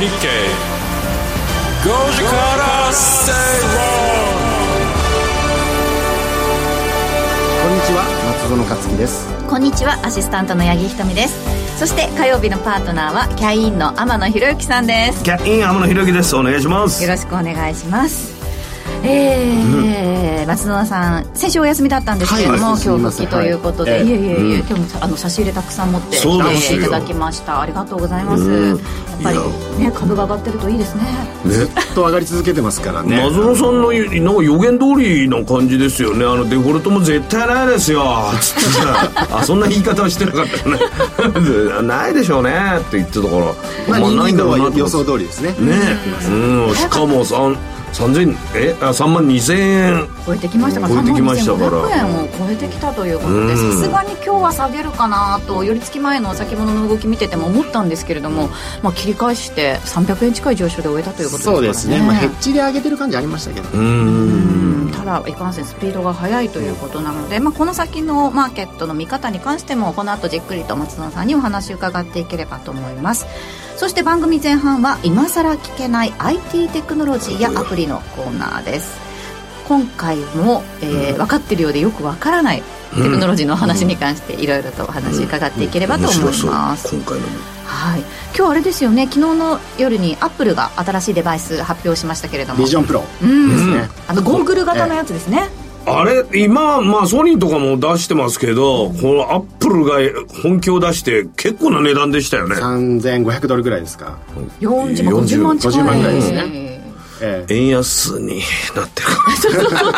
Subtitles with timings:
[0.00, 0.28] 日経
[1.84, 3.32] 5時から正
[7.62, 8.08] こんにちは
[8.40, 9.28] 松園克樹です。
[9.46, 11.78] こんにちはアシスタントの八木ひとみです。
[11.78, 15.22] そして火曜日のパートナーはキャインの天野博之さんです。
[15.22, 16.34] キャイン天野博之です。
[16.34, 17.02] お願いします。
[17.02, 18.39] よろしくお願いします
[19.02, 27.60] えー、うん、松野さん先週お休みだったんですけれども、はい、今日復帰ということで、はい、いえいえいえ、うん、今日もあの差し入れたくさん持って来ていただきました。
[27.60, 28.78] ありがとうございます、うん、やっ
[29.22, 29.38] ぱり
[29.78, 31.02] ね株が上がってるといいですね。
[31.46, 33.22] ずっと上がり続けてますからね。
[33.24, 36.24] 松野さんのなんか予言通りの感じですよね。
[36.24, 38.04] あのデフォルトも絶対ないですよ。
[38.40, 38.60] つって。
[38.60, 41.82] さ あそんな言い方はしてなかったね。
[41.82, 42.50] ないでしょうね。
[42.78, 43.44] って言ってたから。
[43.88, 45.54] まあ、まあ、ないんだろうな予想通りですね。
[45.58, 45.74] ね、
[46.28, 47.36] うん、しかもさ
[47.92, 50.08] 三千えあ三万二千円。
[50.26, 50.88] 超えてきましたか？
[50.88, 51.96] ら超えてきましたから。
[51.96, 58.48] 円を超えてきたということでさすがに今日は下げるかなと寄り付き前の先物の動き見てても思ったんですけれども、
[58.82, 61.56] まあ、切り返して300円近い上昇で終えたということですからね。
[61.56, 63.68] そうですね、まあ、ヘッジで上げてる感じありましたけど。
[63.76, 64.92] うん。
[64.96, 73.26] ただいかんせんスピードが速いということなので、まあ、この先のマーケットの見方に関してもこの後じっくりと松野さんにお話を伺っていければと思います
[73.80, 79.00] そして番組前半は今さら聞けない IT テクノロジーやアプリのコーナーです。
[79.66, 82.62] 今回も、えー、分かってるようでよく分からない
[82.94, 87.26] テクノロジーの話に関していろいろとお話伺っていければと思います、今回の
[87.64, 88.00] はい。
[88.36, 89.06] 今日あれですよね。
[89.06, 92.58] 昨日の夜にアップルが新しいデバイス発表しましたけれども。
[92.58, 93.02] ビジョンプロ。
[93.22, 93.48] うん。
[93.48, 93.88] ですね。
[94.08, 95.48] あのゴーグル型のやつですね、
[95.86, 99.98] あれ今、まあ、ソニーとかも出してますけど、このアップルが
[100.42, 102.56] 本気を出して結構な値段でしたよね。
[102.56, 104.18] 3500ドルぐらいですか。
[104.60, 106.69] 40万50万近い50万ぐらいですね
[107.22, 108.42] ええ、円安に
[108.74, 109.08] なってる。
[109.40, 109.92] そうそうそう。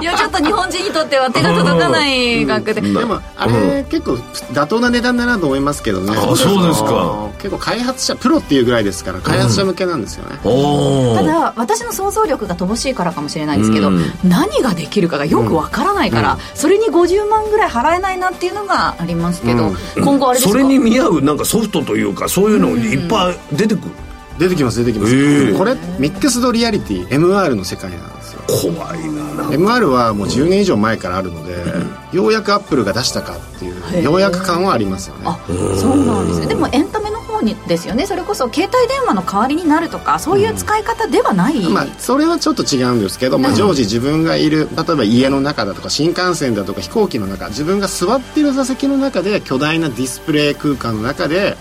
[0.00, 4.12] いやちょっと日本人にとっては手が届かない額で、うん、でもあれ、うん、結構
[4.52, 6.12] 妥当な値段だなと思いますけどね。
[6.16, 7.28] あそうですか。
[7.38, 13.90] 結構開発者プロっていうぐらいですから開発者向けなんですよね、うん、ただ私の想像力が乏しいからかもしれないんですけど、
[14.24, 20.52] 何ができるかがよくわからないから、それに50万ぐらい払えないなっていうのがありますけど、今後あれですか？
[20.52, 23.90] それに見合うなんかソフトというかそういうのいっぱい出てくる、
[24.38, 25.18] 出てきます出てきます、え。
[25.52, 28.42] ー、これミックスドリアリティ MR の世界なんですよ。
[28.72, 29.28] 怖いな。
[29.50, 35.22] MR はもう10年以上前からあるので、うん、ようやくアップルが出したかっていうようやく感はありますよね。
[35.26, 35.38] あ
[35.78, 36.46] そうなんですね。
[36.46, 38.06] でもエンタメの方にですよね。
[38.06, 51.56] それこそ携帯電話の代わりになるとかそういう使い方ではない、うん、まあ、それはちょっと違うんですけど、まあ、常時自分がいる例えば家の中だとか新幹線だとか飛行機の中自分が座っている座席の中で巨大なディスプレイ空間の中で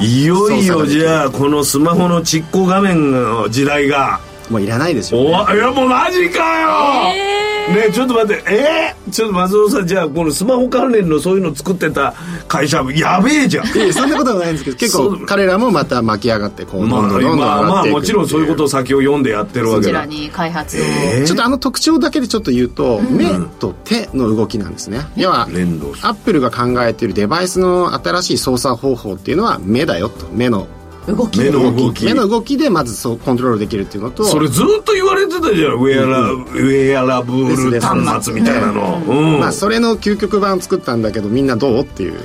[0.00, 4.20] いよいよじゃあこのスマホのちっこ画面の時代が。
[4.50, 8.44] もういらないですよ、ね、おいやもうマジかよ、えーねちょっと待って。
[8.52, 12.14] えー、ちょっと松尾さんじゃあこのスマホ関連のそういうの作ってた
[12.46, 13.66] 会社やべえじゃん。
[13.66, 19.82] いそんなことはないんですけど 結構彼らもまた巻き上がってこうどんどんどんどんまあ、まあもちろんそういうことを先を読んでやってるわけだ。
[19.82, 23.26] そちらに開発を、えー、ちょっとあの特徴だけでちょっと言うと、うん、目
[23.58, 25.06] と手の動きなんですね。
[25.16, 30.26] 要はアップルが考えているデバイスの新しい操作方法っていうのは目だよと。
[30.32, 30.66] 目の
[31.14, 31.38] 動き。
[31.40, 32.04] 目の動き。
[32.04, 35.74] 目の動きでまずそうコントロールできるっていうのとそれずっと言われてたじゃん。
[35.74, 39.40] ウェアラ,、ウェアラブル端末みたいなの、うん。
[39.40, 42.18] まあ、それの究極版作ったんだけどみんなどうっていう。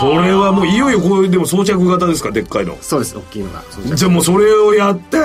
[0.00, 2.30] それはもういよいよこういうでも装着型ですか？
[2.30, 2.76] でっかいの。
[2.80, 3.16] そうです。
[3.16, 3.62] 大きいのが
[3.94, 5.18] じゃあもうそれをやって、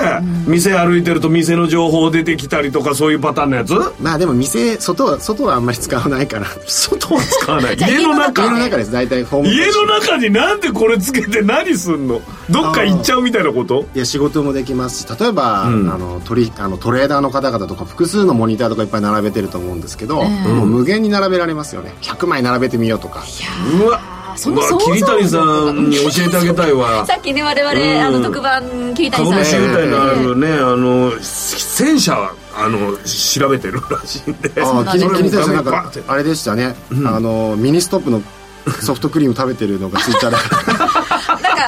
[0.46, 3.72] 店歩いてると店の情報出てきたりとかそういうパターンのやつ？
[4.00, 6.46] まあでも店外は外はあんまり使わないから。
[6.66, 7.76] 外は使わない。
[7.78, 8.92] 家の中家の中です。
[8.92, 12.20] 大体ホーム家の中になんでこれつけて何すんの？
[12.50, 13.86] どっか行っちゃうみたいなこと？
[13.94, 21.94] いや仕事もできますし例えば、うん、あのトリあのトレーダーの方々とか複数のモニターとかいっぱい並べてると思うんですけど、えー、もう無限に並べられますよね。
[22.02, 23.24] 100枚並べてみようとか。
[23.82, 24.00] うわ。
[24.36, 27.04] その桐谷さんに教えてあげたいわ。
[27.06, 28.62] さっきね我々、うん、あの特番
[28.94, 29.32] 桐谷さん。
[29.32, 34.52] 株主優待のあるね、あの戦車あの調べてるらしいんで。
[34.62, 38.22] ああ桐谷さんなんかあれでしたね、うん、あのミニストップの
[38.80, 40.99] ソフトクリーム食べてるのがツイッターでなんか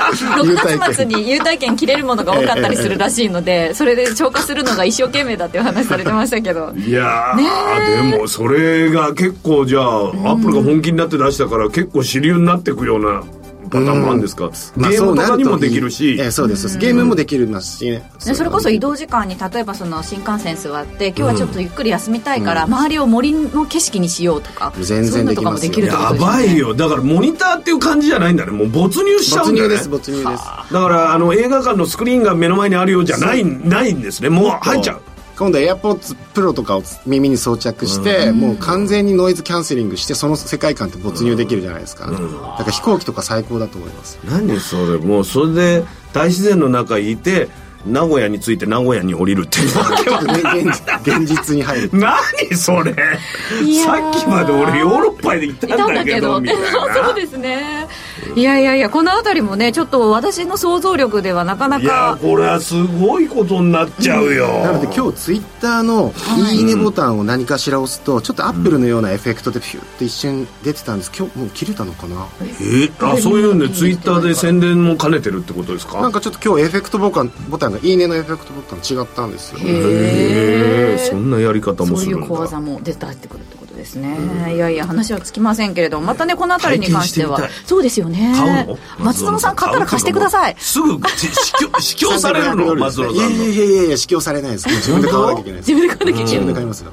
[0.01, 6.73] 6月末に優待券切れるものが多かったりするらしいのでそれで消化するのが一生懸命だっていう話されてましたけど。
[6.77, 13.23] いやでもそれが結構じゃあ、アップルが本気になって出したから結構主流になっていくような
[13.73, 16.77] パターンもあるんですか、ゲームとかにもできるし、えそうです。
[16.77, 17.91] ゲームもできますし。
[17.91, 25.73] ねそれこそ移動時間に例えばその新幹線座って今日はちょっとゆっくり休みたいから、周りを森の景色にしようとか全然できますよ。
[25.87, 26.75] やばいよ。
[26.75, 28.53] だからモニターっていう感じじゃないんだね。
[28.53, 29.77] もう没入しちゃうんだよね。
[29.77, 30.45] 没入です没入です。
[30.73, 34.29] だからあの映画館のスクリーンが目の前にあるようじゃないないんですね。
[34.29, 35.12] もう入っちゃう
[35.43, 42.19] 今度 AirPods Pro とかを耳に装着して、うん、もう完全にノイズキャンセリングしてその世界観って没入できるじゃないですか、うん、だ
[42.59, 47.49] から飛行機とか最高だと思います何それもうそれで大自然の中にいて
[47.87, 50.21] 名古屋に着いて名古屋に降りるっていうわけは。
[50.55, 51.91] 現現実に入る。
[51.93, 52.17] 何
[52.57, 52.95] それ。
[52.95, 54.11] さー。
[54.11, 56.35] っきまで俺ヨーロッパで行ったいたんんだけど。
[56.35, 56.65] どみたいな。
[57.07, 57.89] そうですね。
[58.37, 66.15] いやいやいやこの辺りもねちょっと私の想像力ではなかないやかこれはすごいことになっちゃうよ、なので今日ツイッターの
[66.53, 66.61] 「い。
[66.61, 71.11] いね」ボタンを何かしら押すとちょっとアップルのようなエフェクトでピューって一瞬出てたんです。
[71.17, 72.27] 今日もう切れたのかな？
[72.61, 76.01] えあそういうんでツイッターで宣伝も兼ねてるってことですか？
[76.01, 79.59] なんかちょっと今日エフェクトボタンボタンが「いいね」のエフェクトボタン違ったんですよ。
[79.61, 87.41] へえそんなやり方もそういうするんだ小技も出てってくるとですね、いやいや話はつきませんけれどもまたねこの辺りに関しては。
[87.67, 88.33] そうですよね。
[88.37, 88.79] 買うの？
[89.01, 90.55] 松園さん買ったら貸してください。
[90.59, 92.75] すぐし死去死去されるの？
[92.77, 93.45] 松園いやさんの。
[93.45, 94.69] いやいやいやいや支給されないです。
[94.71, 95.73] 自分で買わなきゃいけないです。
[95.75, 96.91] 自分で買わなきゃいけ自分ないで買いますよ。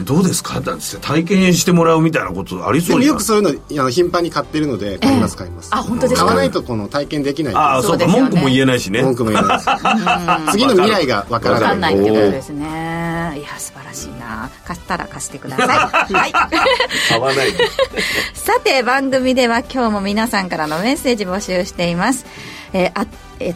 [0.00, 0.60] どうですか？
[0.60, 3.50] だって体験してもらうみたいなことありでそうよくそういうの
[3.82, 5.68] あの頻繁に買ってるので買います買います。
[5.72, 6.26] あ本当ですか？
[6.26, 8.20] 買わないとこの体験できないああそうかそうですよね。
[8.22, 9.02] 文句も言えないしね。
[9.02, 9.70] 文句も言えないです。
[10.52, 13.34] 次の未来がわからな分かんないいってことですね。
[13.38, 15.68] いや素晴らしいな貸したら貸してください。
[16.14, 16.32] はい。
[17.08, 17.64] 買わないで
[18.34, 22.26] さて番組では今日も皆さんからのメッセージ募集しています。
[22.72, 23.06] えーあ
[23.40, 23.54] え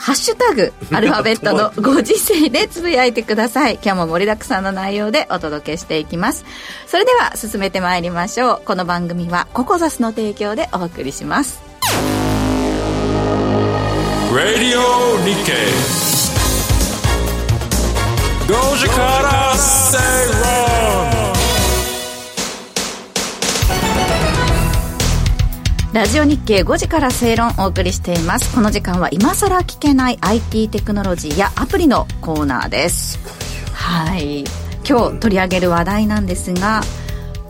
[0.00, 3.80] ハッシュタグ アルファベットのご時世でつぶやいてください。
[3.82, 6.44] 今日も盛りだくさんの内容でお届けしていきます。
[6.86, 8.62] それでは進めてまいりましょう。
[8.64, 11.60] この番組はココザスの提供でお送りします。
[14.30, 14.80] Radio
[15.24, 16.07] Nikkei
[18.48, 19.98] 5時から正
[20.32, 20.42] 論
[25.92, 28.54] ラジオ日経5時から正論をお送りしています。
[28.54, 33.18] この時間は今さら聞けない IT テクノロジーやアプリのコーナーです。
[33.74, 34.44] はい。
[34.88, 36.80] 今日取り上げる話題なんですが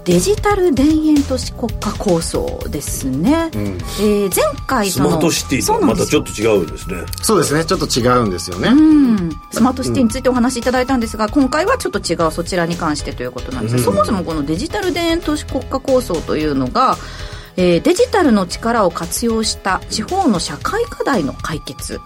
[0.09, 6.97] デジタル田園都市国家構想ですね、えー前回スマートシティとまたちょっとと違うんですね。
[7.23, 7.63] そうですね。
[7.67, 9.31] ちょっと違うんですよね、うん。
[9.51, 13.77] スマートシティについてお話しいただいたんですが、今回はちょっと違うそちらに関してということなんです。
[13.77, 16.97] が、そもそもこのデジタル田園都市国家構想というのが、
[17.59, 22.01] えーデジタルの力を活用した地方の社会課題の解決、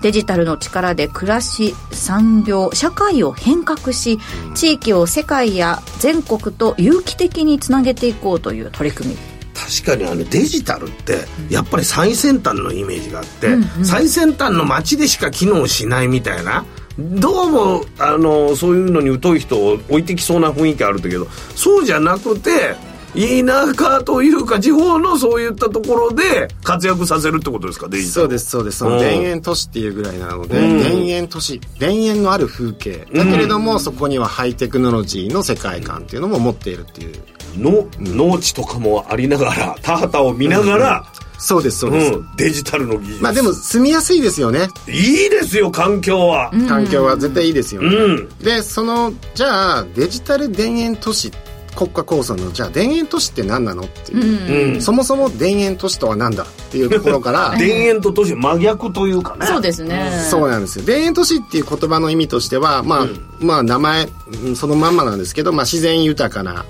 [0.00, 4.18] デジタルの力で暮らし産業社会を変革し
[4.54, 9.16] 地域を世界や全国と有機的につなげていこうという取り組み。
[9.54, 13.48] 確かにあのデジタルってやっぱり最先端のイメージがあって、
[13.84, 16.64] 最先端の街でしか機能しないみたいな
[16.98, 22.76] どうもあのそういうのに疎い人を置いてきそうな雰囲気あるんだけどそうじゃなくて
[23.14, 28.78] 田舎というか地方のそういったところで活躍させるってことですかデジタルそうですそうです。
[28.78, 30.82] そのうん田園都市っていうぐらいなので、うん。
[30.82, 33.06] 田園都市田園のある風景。
[33.14, 37.14] だけれども、そこにはハイテクノロジーの世界観っていうのも持っているっていう。
[37.58, 41.06] の農地とかもありながら田畑を見ながら、
[41.38, 43.22] そうですそうです、うん、デジタルの技術。
[43.22, 44.68] まあでも住みやすいですよね。
[44.88, 46.50] いいですよ環境は。
[46.68, 48.28] 環境は絶対いいですよね、うん。
[48.38, 51.30] でそのじゃあデジタル田園都市
[51.76, 54.82] 国家構想のじゃあ田園都市って何なのっていう、うん。
[54.82, 57.50] そもそも田園都市とは何だっていうところから。
[57.58, 59.46] 田園と都市真逆というかね。
[59.46, 60.10] そうですね。
[60.30, 60.84] そうなんですよ。
[60.84, 63.06] 田園都市っていう言葉の意味としてはまあ、
[63.38, 64.08] まあ名前
[64.44, 66.64] うんそのまんまなんですけど、まあ、自然豊かな、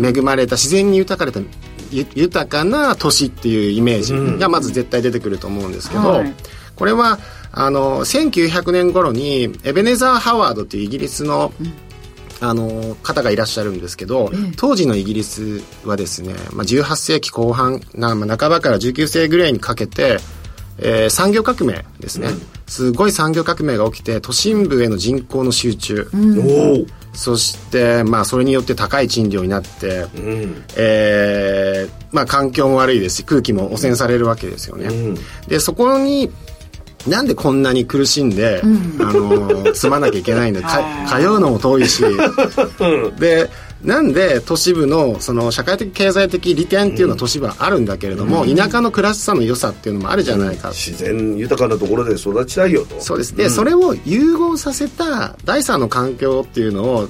[0.00, 1.40] 恵まれた自然に豊かれた
[1.90, 6.34] ゆ豊かな都市っていうイメージがまず絶対出てくると思うんですけど、はい。
[6.76, 7.18] これは
[7.52, 11.52] あの1900年頃にエベネザー・ハワードっていうイギリスの、
[12.42, 20.18] あの方がいらっしゃるんですけど、当時のイギリスはですね、まあ、18世紀後半な、まあ、半ばから19世紀ぐらいにかけて、
[20.78, 22.28] えー産業革命ですね、
[22.66, 26.86] すごい産業革命が起きて都心部への人口の集中、おお。
[27.14, 30.64] そして、まあ、それによって高い賃料になって、うん。
[30.76, 35.14] えーまあ、環境も悪いですし空気も汚染されるわけですよね、うん。
[35.48, 36.30] でそこに
[37.06, 42.02] なんでこんなに苦しんで、あの住まなきゃいけないんだ か通うのも遠いし。
[43.18, 43.50] で
[43.82, 53.00] なんで都市部のその社会的経済的利点っていうのは都市部はあるんだけれども、田舎の暮らしさの良さっていうのもあるじゃないか、自然豊かなところで育ちたいよと。
[53.00, 53.34] そうです。
[53.36, 57.08] で、それを融合させた第三の環境っていうのを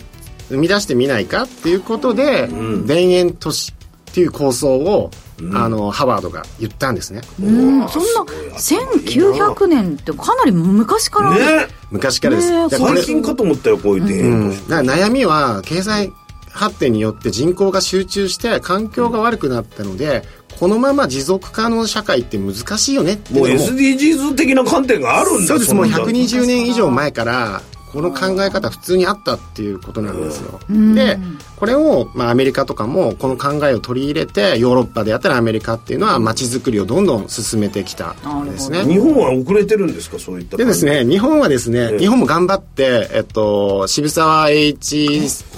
[0.48, 2.48] 生み出してみないかっていうことで、
[2.86, 3.74] 田園都市
[4.12, 5.10] っていう構想を、
[5.54, 7.22] あのハワードが言ったんですね。
[7.42, 7.88] うん。
[7.88, 8.20] そんな
[8.58, 11.66] 1900年ってかなり昔から、ね。
[11.90, 16.12] 昔からです、ね最近かと思ったよこういう田園都市だから悩みは経済
[16.50, 20.22] 発展によって人口が集中して環境が悪くなったので
[20.58, 23.44] このまま持続可能社会って難しいよねっていうも。
[23.46, 25.74] うのも SDGs 的な観点があるんだそうです。
[25.74, 30.60] もうそんな120年以上前からこの考え方普通にあったっていうことなんですよ。
[30.94, 31.18] で、
[31.56, 38.84] これを、まあ、アメリカとかもこの考えを取り入れて、ヨーロッパであったらアメリカっていうのは街づくりをどんどん進めてきたんですね。
[38.84, 45.08] 日本は遅れてるんですかそういったでですね、日本はですね、ええ日本も頑張って、えっと、渋沢栄一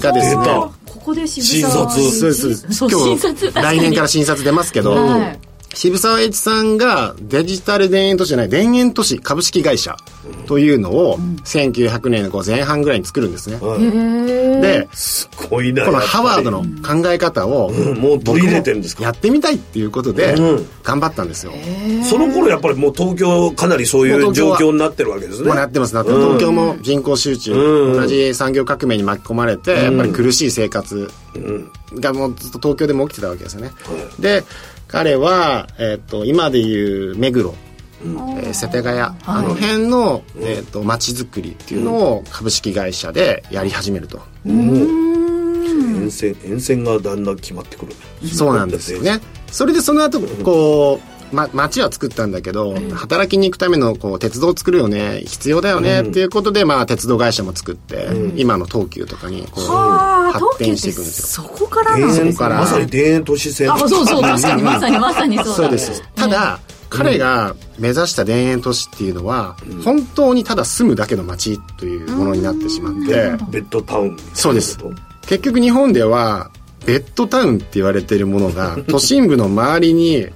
[0.00, 0.44] がですね、
[0.86, 2.72] ここで渋沢新そうです。
[2.72, 5.38] そう今日、 来年から新札出ますけど、はい
[5.74, 9.96] 渋沢栄一さんがデジタル田園都市じゃない、田園都市株式会社
[10.46, 13.58] というのを、1900年のこう前半ぐらいに作るんですね。
[14.60, 21.52] で、すごいなこのハワードの考え方を、んもう取り入れてるんですやってみたいっていうことでうん、頑張ったんですよ。
[22.08, 25.48] その頃やっぱりもう東京かなりそういう状況になってるわけですね。
[25.48, 25.94] もうなってます。
[25.94, 28.00] なってます、東京も人口集中、うん。
[28.00, 31.10] 同じ産業革命に巻き込まれて、やっぱり苦しい生活
[32.00, 33.72] がもうずっと東京でも起きてたわけですよね、
[34.18, 34.44] で
[34.88, 37.54] 彼は、えっと今でいう目黒、
[38.02, 47.94] えー世田谷、あの辺の、えっと街づくりっていうのを株式会社でやり始めると、沿線沿線がだんだん決まってくる。
[48.28, 49.20] そうなんですよね。
[49.50, 55.22] それでその後こう、ま、街は作ったんだけど、働きに行くためのこう鉄道を作るよね。
[55.26, 61.44] 必要だよね、っていうことで、まあ、鉄道会社も作って、今の東急とかにこうはあ発展していくんですよ。
[61.44, 62.32] そこからなんですね。
[62.32, 63.72] そこからまさに田園都市線。
[63.72, 65.54] あそうそう確かにまさにまさにそうだ。
[65.54, 66.02] そうです。
[66.14, 66.60] ただ、
[66.90, 74.16] 彼が目指した田園都市っていうのは、本当にただ住むだけの街というものになってしまって、ベッドタウン。
[74.32, 74.78] そうです。
[75.26, 76.50] 結局日本では
[76.86, 80.26] ベッドタウンって言われているものが都心部の周りに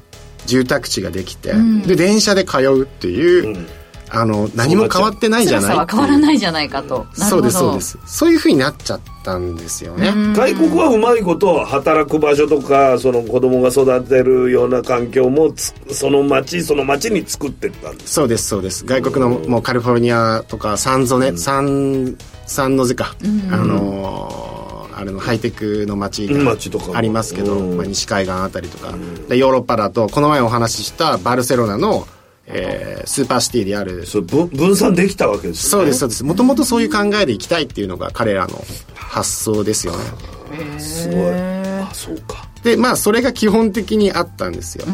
[0.47, 1.53] 住宅地ができて、
[1.87, 3.67] で電車で通うっていう、
[4.11, 7.99] あの何も変わってないじゃない辛さは変わらないじゃないかとそうですそうです。
[8.07, 18.87] そういうふうになっちゃったんですよね、外国はうまいこと働く場所とかその子供が育てるような環境もつその町その町に作ってったんですそうですそうです。
[18.87, 22.17] 外国のもうカリフォルニアとかサンゾネ、サン
[22.47, 23.15] サンノゼか、
[23.51, 24.58] あのー
[24.99, 26.57] あれのハイテクの街うんが
[26.95, 27.77] ありますけど、うん。
[27.77, 28.93] まあ、西海岸あたりとか、
[29.29, 32.07] でヨーロッパだとこの前お話ししたバルセロナの、
[32.47, 35.83] えースーパーシティであるそう分分散できたわけですよね。
[35.83, 36.25] そうですそうです。
[36.25, 38.63] もともとそういう考えでいきたいっていうのが彼らの
[38.95, 40.79] 発想ですよね。
[40.81, 41.31] すごい。
[41.31, 42.49] あそうか。
[42.63, 44.85] でまあそれが基本的にあったんですよ、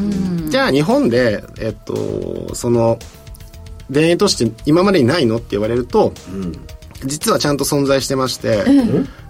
[0.48, 2.98] じゃあ日本でえっとその
[3.92, 6.12] 田園都市って今までにないのって言われると、
[7.04, 8.64] 実はちゃんと存在してまして、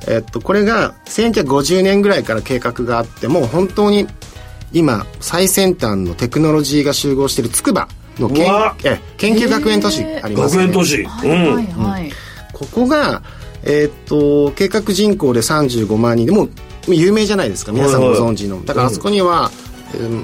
[0.06, 4.06] えっとこれが1950年ぐらいから計画があってもう本当に
[4.72, 7.88] 今最先端のテクノロジーが集合している筑波
[8.18, 8.76] の研うわ。
[8.84, 10.66] え研究学園都市ありますね。
[10.66, 11.00] 学園都市。
[11.02, 11.08] うん。
[11.08, 12.12] はいはい。
[12.52, 13.22] ここが、
[13.62, 16.26] えーっと計画人口で35万人。
[16.26, 16.50] でもう
[16.94, 17.72] 有名じゃないですか。
[17.72, 19.63] 皆さんご存知の、だからあそこには、えー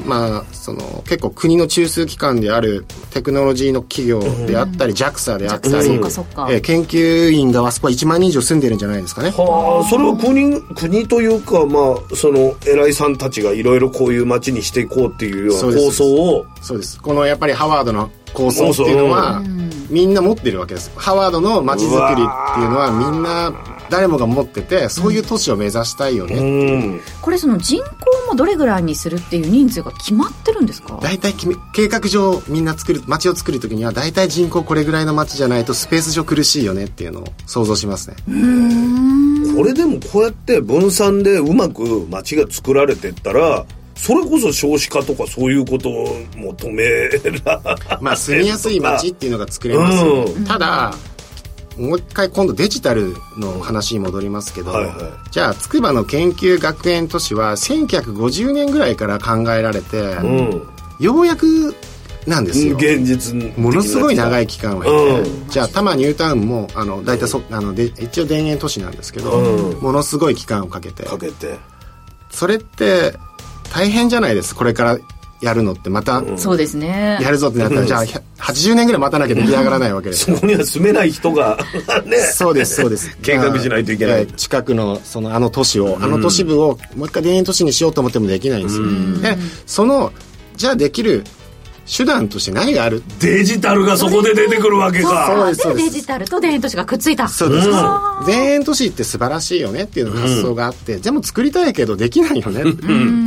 [0.06, 6.48] まあその結構国の中枢機関であるテクノロジーの企業であったり、JAXA であったり、そっかそっか。
[6.50, 9.30] えー研究員があそこは1万人以上住んでるんじゃないですかね。
[9.30, 15.86] はあそれは国国というかまあその偉いさんたちがいろいろこういう街にしていこうっていうようなそうです。
[15.86, 17.00] 構想をそうです。
[17.00, 19.42] このやっぱりハワードの構想っていうのは、
[19.88, 20.90] みんな持ってるわけです。
[20.96, 23.52] ハワードの街づくりっていうのはみんな
[23.90, 26.40] 誰もが持っててそういう都市を目指したいよね、う。
[26.96, 27.00] ん。
[27.20, 30.98] これその人口もどれぐらいにするっていう人数が決まってるんですか？
[31.02, 38.16] 大体決め計画上みんな作る街を作る時には大体人口これぐらいの街じゃないとスペース上苦しいよねっていうのを想像しますね。
[39.56, 43.66] これでもこうやって分散でうまく街が作られてったら
[43.96, 46.84] それこそ少子化とかそういうことを求め
[47.44, 47.60] ら
[48.00, 50.94] まあ住みやすい街っていうのが作れますよ、うただ
[51.80, 55.30] もう一回今度デジタルの話に戻りますけど、はいはい。
[55.30, 60.68] じゃあ筑波の研究学園都市は1950年ぐらいから考えられて、うん。
[61.00, 61.74] ようやく
[62.26, 62.76] なんですよ。
[62.76, 65.48] 現実ものすごい長い期間を経て、うん。
[65.48, 69.80] じゃあ多摩ニュータウンもあの大体そあので一応田園都市なんですけど、うん。
[69.80, 71.04] ものすごい期間をかけて。
[71.04, 71.58] かけて。
[72.30, 73.14] それって
[73.72, 74.98] 大変じゃないですこれから
[75.40, 77.18] やるのってまたそうですね。
[77.20, 80.32] やるぞってなったら、じゃあ100 80年ぐらい待たなきゃ出来上がらないわけです。
[80.32, 81.58] そこには住めない人が
[82.04, 82.18] ね。
[82.18, 83.16] そうですそうです。
[83.22, 84.26] 計画しないといけない。
[84.26, 88.84] まあ近くのそのあの都市を、あの都市部をもう一回田園都市にしようと思ってもできないんですよ、
[89.22, 90.12] でその
[90.56, 91.24] じゃあできる
[91.90, 93.02] 手段として何がある？
[93.18, 95.26] デジタルがそこで出てくるわけか。
[95.26, 95.92] そうですそうです。
[95.92, 97.28] デジタルと田園都市がくっついた？
[97.28, 97.74] そうです、うん。
[97.74, 102.62] 田園都市って素晴らしいよねっていうのが発想があって、でも作りたいけどできないよね、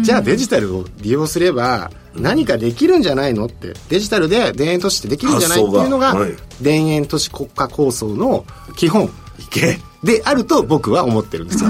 [0.03, 3.74] じゃあデジタルを利用すれば何かできるんじゃないのって。
[3.89, 6.32] デジタルで田園都市ってできるんじゃないっていうのがはい。
[6.63, 8.46] 田園都市国家構想の
[8.77, 9.10] 基本
[10.03, 11.69] であると僕は思ってるんですよ。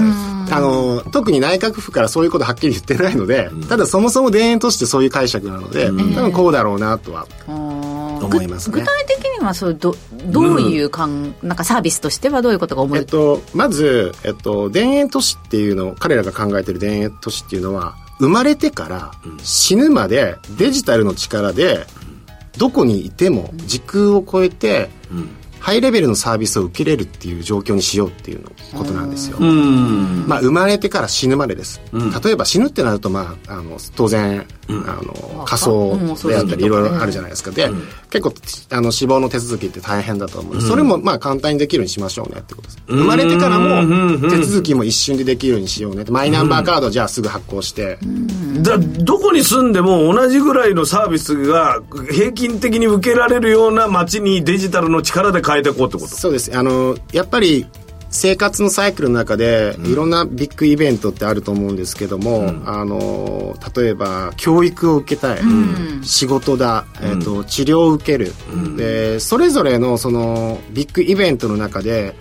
[0.50, 8.80] あの特に内閣府からそういうことはっきり言ってないので、ただそもそも田園都市ってそういう解釈なので、多分こうだろうなとは思いますね。
[8.80, 9.94] 具体的にはそうど
[10.26, 19.12] どういうかん、なんかサービスとしてはどういうことが思い、えっと、まず、えっと、田園都市っていうの彼らが考えてる田園都市っていうのは生まれてから
[19.42, 21.86] 死ぬまでデジタルの力で
[22.58, 24.88] どこにいても時空を超えて
[25.64, 29.38] ハイレベルのサービスを受けれるっていう状況にしようっていうのことなんですよ。
[29.40, 30.26] うん。
[30.28, 31.80] まあ、生まれてから死ぬまでです、
[32.22, 37.50] 例えば死ぬってなると、まあ、あの当然、あの仮想であったりいろいろあるじゃないですか。
[37.50, 37.70] で、
[38.10, 38.34] 結構
[38.76, 40.54] あの死亡の手続きって大変だと思う。
[40.56, 42.82] ので、それもまあ簡単にできるようにしましょうねってことです。
[42.86, 47.98] 生まれてからも手続きも一瞬でできるようにしようねってマイナンバーカードじゃあすぐ発行して、
[48.60, 51.80] だどこに住んでも同じぐらいのサービスが
[52.10, 56.08] 平均的に受けられるような街にデジタルの力で変えていこうってこと？
[56.08, 56.56] そうです。
[56.56, 57.66] あのやっぱり
[58.10, 65.40] 生活のサイクルの中でいろんなビッグイベントってあると思うんですけども、あの例えば教育を受けたい、
[66.02, 68.32] 仕事だ、えーと治療を受ける、
[68.76, 72.14] でそれぞれのそのビッグイベントの中で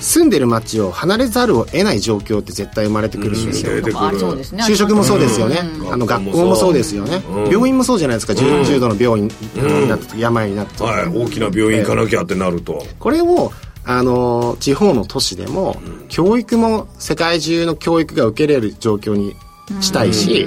[0.00, 4.62] 住んでる街を離れざるを得ない状況って絶対生まれてくるんですよ、出てくるあそうですね。
[4.64, 5.58] 就職もそうですよね、
[5.90, 6.74] あの学校もそう。
[6.74, 8.34] ですよね、病院もそうじゃないですか。
[8.34, 11.06] 重重度の病院になった時、病になった時、はい。
[11.06, 13.52] 大きな病院行かなきゃってなると、これを
[13.84, 19.34] あの地方の都市でも、教育も世界中の教育が受けれる状況に
[19.80, 20.46] したいし、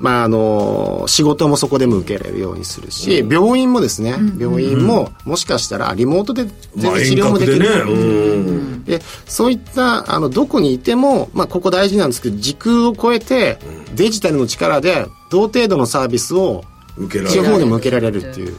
[0.00, 7.92] まあ、あの仕事もそこでも受けれるようにするし、病院もですね、病院ももしかしたらリモートで全まあ然治療もできる、遠隔でね。
[7.92, 8.46] う
[8.78, 8.84] ん。
[8.84, 13.58] でそういったあのどこにいても、まあ、ここ大事なんですけど時空を超えて
[13.94, 16.64] デジタルの力で同程度のサービスを
[16.96, 17.44] 地受けられる。
[17.44, 18.56] 方でも受けられるっていう。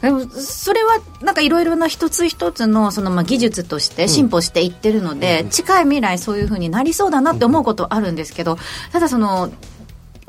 [0.00, 8.58] でもそれはなんかいろいろな一つ一つのそのまあ技術として進歩していってるので、近い未来そういうふうになりそうだなって思うことはあるんですけど
[8.90, 9.52] ただその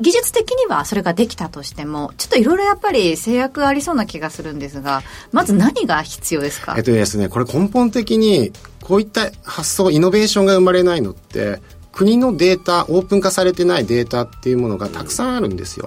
[0.00, 6.74] 技術的にはそれができたとしてもちょっといろいろやっぱり制約ありそうな気がするんですがまず何が必要ですか？
[6.76, 11.60] えっとですね、これ根本的にこういった発想、イノベーションが生まれないのって、
[11.90, 15.86] 国のデータ、オープン化されてないデータっていうものがたくさんあるんですよ。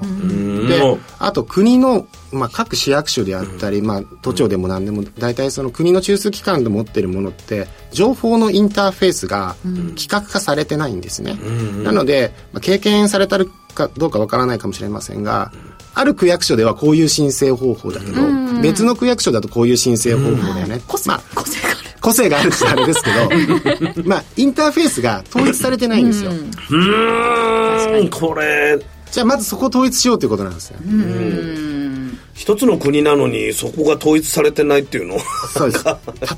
[0.69, 11.37] で、あと国の、まあ、各市役所であったり、まあ、都庁でも何でも、大体その国の中枢機関で持ってるものって、情報のインターフェースが規格化されてないんですね。
[11.83, 13.37] なので、まあ、経験された
[13.77, 15.51] かどうかわからないかもしれませんが、
[15.93, 18.21] ある区役所ではこういう申請方法だけど、
[18.61, 20.81] 別の区役所だとこういう申請方法だよね。
[21.05, 21.77] まあ、個性がある。
[22.01, 26.31] 個性があるってあれですけど、 まあ、インターフェースが統一されてないんですよ。
[26.31, 28.09] うーん。
[28.09, 28.79] これ。
[29.11, 30.77] じゃあまずそこを統一しようということなんですよ。
[32.37, 35.17] 一つの国なのにそこが統一されてないっていうの。
[35.19, 35.85] そうです。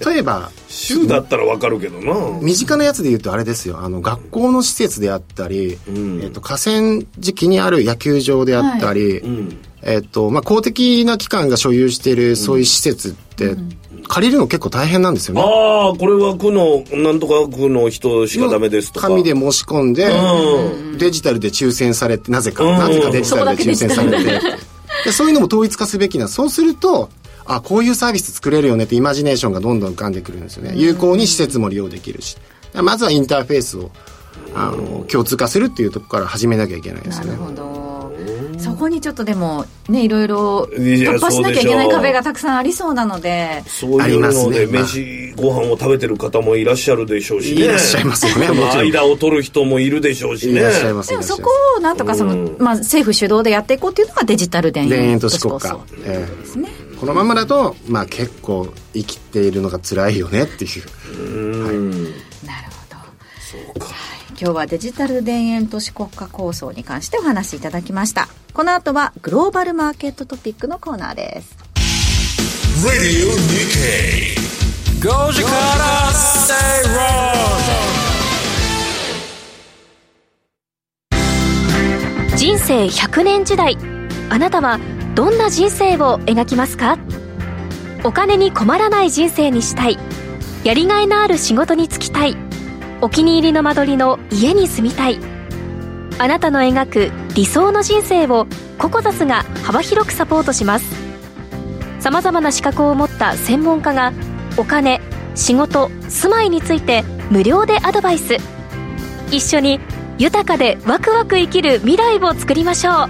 [0.09, 2.39] 例えば、州だったらわかるけどな。
[2.41, 3.79] 身近なやつで言うとあれですよ。
[3.79, 5.77] あの、学校の施設であったり、
[6.23, 9.21] えっと、河川敷にある野球場であったり、
[9.83, 13.57] えっと、まあ、公的な機関が所有しているそういう施設って、
[14.07, 15.41] 借りるの結構大変なんですよね。
[15.41, 19.07] ああこれは区のなんとか区の人しかダメですとか。
[19.09, 22.79] 紙で申し込んで、うデジタルで抽選されて、なぜか、うん。
[22.79, 24.41] なぜかデジタルで抽選されて、
[25.05, 26.27] でそういうのも統一化すべきな。
[26.27, 27.09] そうすると、
[27.45, 30.73] あ、こういうサービス作れるよねってイマジネーションがどんどん浮かんでくるんですよね。
[30.75, 32.37] 有効に施設も利用できるし。
[32.73, 33.91] まずはインターフェースを、
[34.53, 37.37] あの、共通化するっていうところから始めなきゃいけないですねなる。
[37.37, 37.98] ほど
[38.59, 43.63] そこにちょっとでもねいろいろ突破しなきゃいけない壁がたくさんありそうなので。
[43.67, 47.65] そうありますいうので、ねまあ飯ご飯を食べてる方もいらっしゃるでしょうしね。
[47.65, 48.47] いらっしゃいますよね。
[48.91, 50.53] 間を取る人もいるでしょうしね。
[50.53, 51.09] いらっしゃいます。
[51.09, 56.11] でもそこをなんとかその、まあ、政府主導でやっていこうっていうのがデジタル田園園都市国都市構想家。
[56.11, 56.69] ええですね。
[56.99, 61.63] このままだと、まあ結構生きているのが辛いよねっていう。
[61.63, 61.98] なるほど
[64.41, 68.29] 今日はデジタル田園都市国家構想に関してお話しいただきました。
[68.53, 71.57] この後はグローバルマーケットトピックのコーナーです。
[72.87, 74.39] Radio Nikkei.
[75.01, 76.55] Goji Kara Stay
[81.11, 82.37] Wrong.
[82.37, 83.77] 人生100年時代
[84.29, 84.79] あなたは
[85.15, 86.97] どんな人生を描きますか？
[88.05, 89.97] お金に困らない人生にしたい。
[90.63, 92.37] やりがいのある仕事に就きたい
[93.01, 95.19] お気に入りの間取りの家に住みたい。
[96.17, 98.45] あなたの描く理想の人生を
[98.77, 100.85] ココザスが幅広くサポートします。
[101.99, 104.11] さまざまな資格を持った専門家が
[104.57, 105.01] お金
[105.35, 108.37] 仕事住まいについて無料でアドバイス。
[109.31, 109.79] 一緒に
[110.17, 113.09] 豊かでワクワク生きる未来を作りましょう。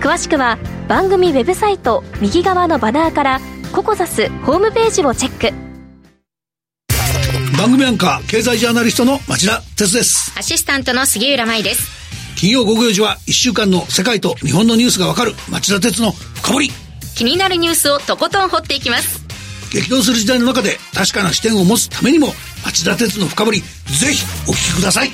[0.00, 3.40] 詳しくは番組ウェブサイト右側のバナーから
[3.72, 5.71] ココザスホームページをチェック。
[7.58, 10.32] 番組アンカー経済ジャーナリストの町田哲です。
[10.38, 11.90] アシスタントの杉浦舞です。
[12.36, 16.70] 金曜午後4時は1週間の世界と日本のニュースがわかる町田哲の深掘り。
[17.14, 19.22] 気になるニュースをとことん掘っていきます。
[19.72, 22.28] 激動する時代の中で確かな視点を持つためにも
[22.64, 25.10] 町田鉄の深掘りぜひお聞きください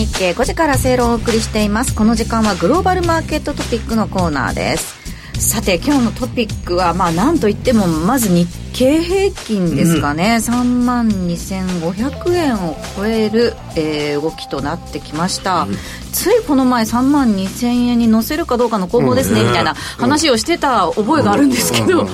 [0.00, 1.94] 日経5時から正論をお送りしています。
[1.94, 4.98] この時間はグローバルマーケットトピックのコーナーです。
[5.38, 15.66] さて今日のトピックはまあ何といってもまず日経平均ですかね、3万2500円を超える、えー動きとなってきました、
[16.12, 22.06] ついこの前3万2000円に乗せるかどうかの攻防ですね、みたいな話をしてた覚えがあるんですけど、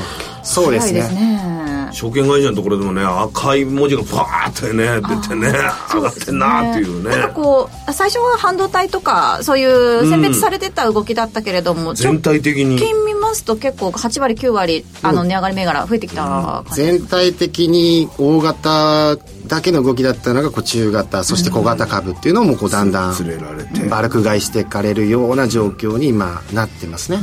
[0.42, 5.48] そうですねね証券会社のところでもね赤い文字がパーってね出てね
[5.92, 7.10] 上がってんなっていうね。
[7.10, 12.78] なんかこう最初は半導体とかそういう選別されてた動きだったけれども、直全体的に。
[12.78, 23.86] 近見ますと結構8割9割あの値上がり銘柄増えてきた感じ、全体的に大型だけの動きだったのがこう中型そして小型株っていうのもこうだんだん連れられて。
[23.88, 27.18] バルク買いしていかれるような状況に今なってますね、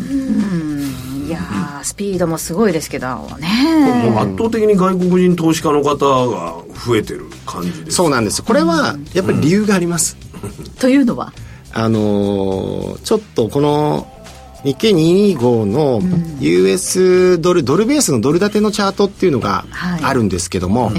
[1.26, 4.12] いやースピードもすごいですけどもね。
[4.16, 5.96] う圧倒的に外国人投資家の方
[6.30, 6.56] が
[6.86, 8.46] 増えてる感じですそうなんですよ。
[8.46, 10.16] これはやっぱり理由があります、
[10.80, 11.34] というのは？
[11.72, 14.08] あのーちょっとこの
[14.64, 16.02] 日経225の
[16.40, 20.04] US ドル、ドルベースのドル建てのチャートっていうのがはい。
[20.04, 20.92] あるんですけども、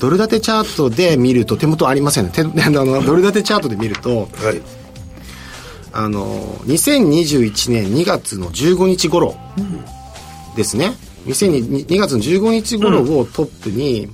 [0.00, 2.30] ドル建てチャートで見ると手元ありませんね。
[2.34, 4.60] 手 あのドル建てチャートで見るとはい
[5.92, 6.26] あの
[6.66, 9.36] 2021年2月の15日頃
[10.56, 10.94] ですね、
[11.26, 14.08] 2002 2月の15日頃をトップに、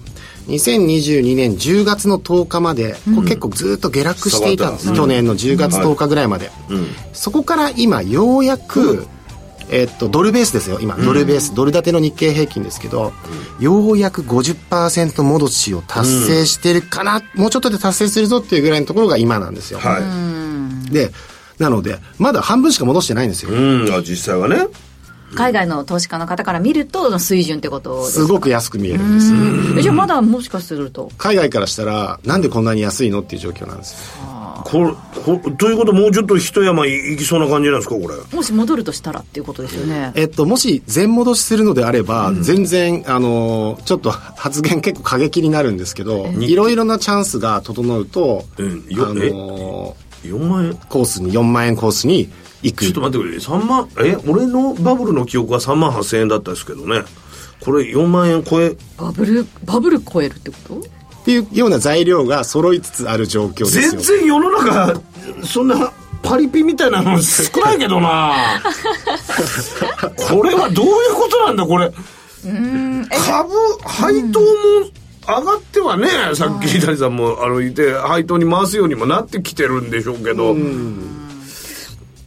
[0.48, 6.50] 2022年10月の10日まで、これ結構ずっと下落していたんです、下がって去年の10月10日ぐらいまで、
[7.12, 9.06] そこから今ようやく、
[9.70, 10.96] えっと、ドルベースですよ今。
[10.96, 13.12] ドルベース、ドル建ての日経平均ですけど、
[13.60, 20.92] ようやく50%戻しを達成してるかな、もうちょっとで達成するぞっていうぐらいのところが今なんですよ、はい。
[20.92, 21.12] で
[21.58, 23.92] なのでまだ半分しか戻してないんですよ、うん。
[23.92, 24.66] あ実際はね。
[25.34, 29.78] 海外の投資家の方から見るとの水準ってことですすごく安く見えるんです。
[29.78, 31.10] えじゃあまだもしかすると。
[31.18, 34.18] 海外からしたらなんでこんなに安いのっていう状況なんです。
[34.64, 34.92] これ
[35.22, 38.14] こということもうちょっと一山いきそうな感じなんですかこれ？
[38.34, 40.12] もし戻るとしたらっていうことですよね。
[40.14, 49.94] えっと、もし全戻しするのであれば、全然あのちょっと発言結構過激になるんですけどいろいろなチャンスが整うと、うんあの
[50.24, 52.30] 4万円コースに4万円コースに
[52.62, 52.84] 行く。
[52.84, 53.36] ちょっと待ってくれ。
[53.38, 57.02] 3万え俺のバブルの記憶は3万8000円だったんですけどね。
[57.60, 58.76] これ4万円超え。
[58.96, 60.78] バブルバブル超えるってこと？
[60.80, 60.80] っ
[61.24, 63.90] ていうような材料が揃いつつある状況ですよ。
[63.90, 65.00] 全然世の中
[65.44, 68.60] そんなパリピみたいなの少ないけどな。
[70.28, 71.92] これはどういうことなんだこれ。
[73.10, 73.52] 株
[73.84, 74.46] 配当も
[75.28, 80.56] 上がってはねさっき谷さんもあのいて配当に回すようにもなってきてるんでしょうけど。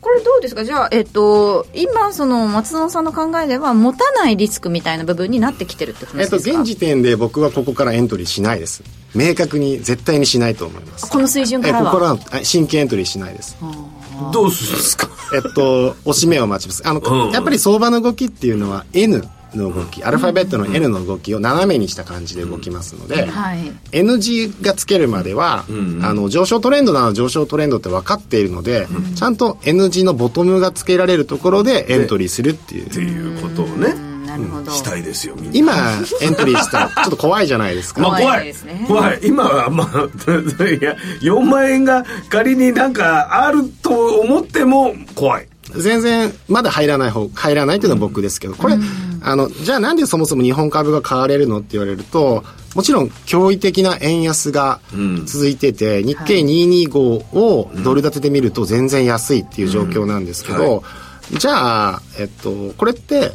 [0.04, 0.66] これどうですか？
[0.66, 8.84] じゃあ、えっと、今その松野さんの考えでは持たないリスクみたいな部分になってきてるって話えっと、ですか、現時点で僕はここからエントリーしないです。
[9.14, 11.08] 明確に絶対にしないと思います。
[11.10, 11.82] この水準からは？
[11.82, 13.56] えここからはあ新規エントリーしないです。
[14.34, 15.08] どうするんですか？
[15.36, 16.88] えっと、押し目を待ちます。
[16.88, 17.32] あの、うん。
[17.32, 19.24] やっぱり相場の動きっていうのは N
[19.56, 23.72] の動き、アルファベットの N の動きを斜めにした感じで動きますので、はい。
[23.92, 25.66] N 字がつけるまでは、
[26.02, 32.88] あの、上昇トレンドなら上昇トレンドって分かっているので、ちゃんと N 字のボトムがつけられるところでエントリーするっていう。
[32.88, 35.58] っていうことをねなるほど、したいですよみんな。
[35.58, 35.74] 今、
[36.22, 38.02] エントリーしたらちょっと怖いじゃないですか。
[38.02, 38.24] まあ怖い。
[38.24, 38.86] 怖いですね。
[38.88, 39.20] 怖い。
[39.24, 40.04] 今はまあ
[40.66, 48.76] いや4万円が仮になんかあると思っても怖い全然まだ入らない方入らないというのは僕ですけどこれ、
[49.22, 52.44] あのじゃあなんでそもそも日本株が買われるのって言われると
[52.76, 54.80] もちろん驚異的な円安が
[55.26, 60.84] 続いてて、日経225をドル建てで見ると全然安いっていう状況なんですけど、
[61.32, 63.34] じゃあ、えっと、これって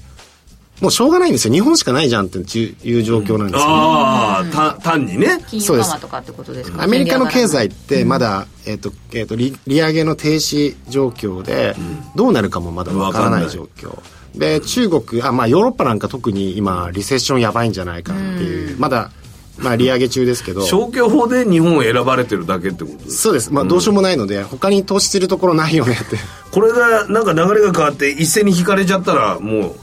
[0.80, 1.54] もうしょうがないんですよ。
[1.54, 5.42] 日本しかないじゃんっていう状況なんですよ、ああ、た単にね。
[5.48, 6.82] 金融緩和とかってことですか？
[6.82, 11.74] アメリカの経済ってまだ、えっとえっと利利上げの停止状況で、
[12.14, 13.98] どうなるかもまだわからない状況。
[14.34, 19.10] で中国あ、まあ、ヨーロッパなんか特に今リセッションやばいんじゃないかっていう、まだ、
[19.56, 20.60] まあ、利上げ中ですけど。
[20.60, 26.18] 消去法で日本を選ばれてるだけってことですそうです、まあ、どうしようもないので、他に投資するところないよねって。
[26.50, 29.76] これがなんか流れが変わって一斉に引かれちゃったらもう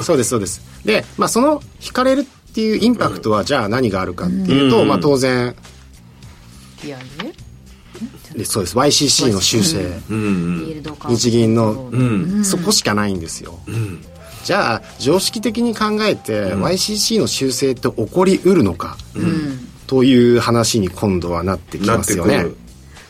[0.00, 0.60] そうですそうです。
[0.84, 5.54] で、まあ、その引かれるっていうインパクトはじゃあ何があるかっていうと、まあ、当然。
[6.82, 7.34] 利上げ
[8.38, 8.44] で？
[8.44, 8.76] そうです。
[8.76, 9.78] YCC の修正、
[11.08, 12.02] 日銀の、う
[12.40, 12.44] ん。
[12.44, 13.60] そこしかないんですよ、
[14.44, 18.96] じゃあ常識的に考えて、YCC の修正って起こりうるのか、
[19.86, 22.36] という話に今度はなってきますよね。
[22.36, 22.63] なってくる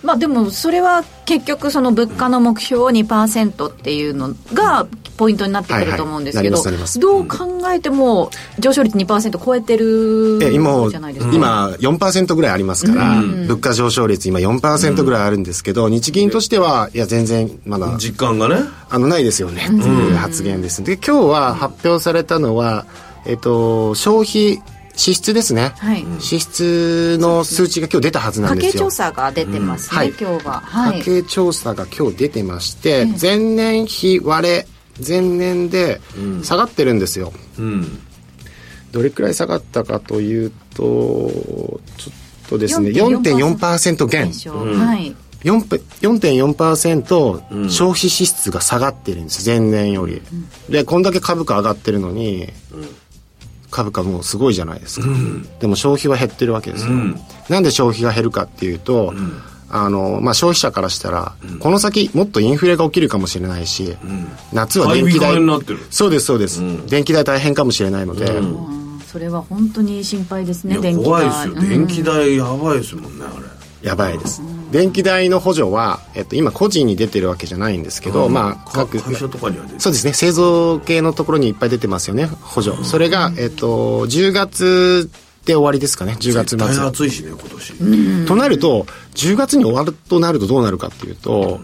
[0.05, 4.87] まあでもそれは結局その物価の目標2%っていうのが
[5.17, 11.33] ポイントになってくると思うんですけど、どう考えても上昇率2%超えてるえ今じゃないですか。
[11.33, 18.57] 今4%ぐらいありますから、物価上昇率今4%ぐらいあるんですけど、日銀としてはいや全然まだ実感がね。
[18.91, 19.65] あのないですよね。
[19.65, 20.85] っていう発言です。
[20.85, 22.85] で今日は発表されたのは、
[23.25, 24.63] えっと、消費
[24.97, 26.05] 支出ですね、はい。
[26.21, 28.71] 支出の数値が今日出たはずなんですよ。
[28.71, 30.09] 家計調査が出てますね、はい。
[30.09, 30.61] 今日は。
[30.61, 30.99] はい。
[30.99, 34.67] 家計調査が今日出てまして、前年比割れ
[35.07, 36.01] 前年で
[36.43, 38.01] 下がってるんですよ、うん。
[38.93, 40.81] どれくらい下がったかというと
[41.97, 42.11] ちょ
[42.47, 44.25] っとですね4.4% 4.4%減。
[44.25, 44.53] 減少。
[44.53, 45.15] はい。
[45.43, 45.61] 4
[46.01, 50.23] 4.4%消費支出が下がってるんです前年より、
[50.71, 52.49] でこんだけ株価上がってるのに、
[53.75, 55.09] 株価もうすごいじゃないですか、
[55.59, 56.93] でも消費は減ってるわけですよ、
[57.49, 59.13] なんで消費が減るかっていうと、
[59.69, 63.97] あのまあ、消費者からしたら、この先もっとインフレが起きるかもしれないし、
[64.53, 65.81] 夏は電気代買い控えになってる。
[65.91, 69.01] そうですそうです、電気代大変かもしれないので、うん。
[69.11, 71.05] それは本当に心配ですね、電気代。
[71.05, 71.69] 怖いですよ、うん。
[71.69, 73.89] 電気代やばいですもんねあれ。
[73.89, 74.41] やばいです、
[74.75, 80.15] 電気代の補助は、えっと、今個人に出てるわけじゃないんですけど、まあ各か会社とかにはそうですね。
[80.15, 82.83] 製造系のところにいっぱい出てますよね補助。
[82.83, 85.09] それが、えっと、10月
[85.47, 86.17] で終わりですかね。
[86.19, 91.61] 10月大変末暑いしね今年、となると10月に終わるとなるとどうなるかっていうと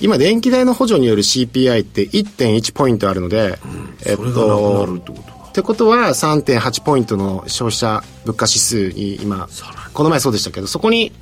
[0.00, 3.58] 今電気代の補助による CPI って1.1ポイントあるので、
[4.06, 5.48] えっそれがなくなとるってことか。
[5.48, 9.48] ってことは3.8ポイントの消費者物価指数に今
[9.92, 11.12] この前そうでしたけどそこに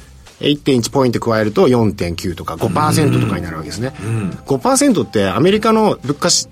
[0.40, 3.92] 1.1ポイント加えると4.9とか5%とかになるわけですね、
[4.46, 6.48] 5%ってアメリカの物価し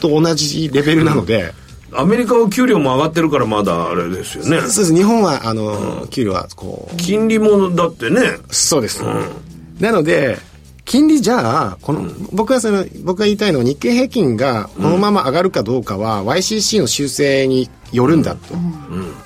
[0.00, 1.52] と同じレベルなので、
[1.92, 4.60] アメリカは給料も上がってるからまだあれですよね。
[4.62, 4.94] そうです。
[4.94, 8.20] 日本はあの、給料はこう金利もだってね。
[8.50, 9.02] そうです、
[9.80, 10.38] なので
[10.86, 18.54] 金利じゃあこの、僕はその僕が言いたいのは日経平均がこのまま上がるかどうかは YCC の修正によるんだと、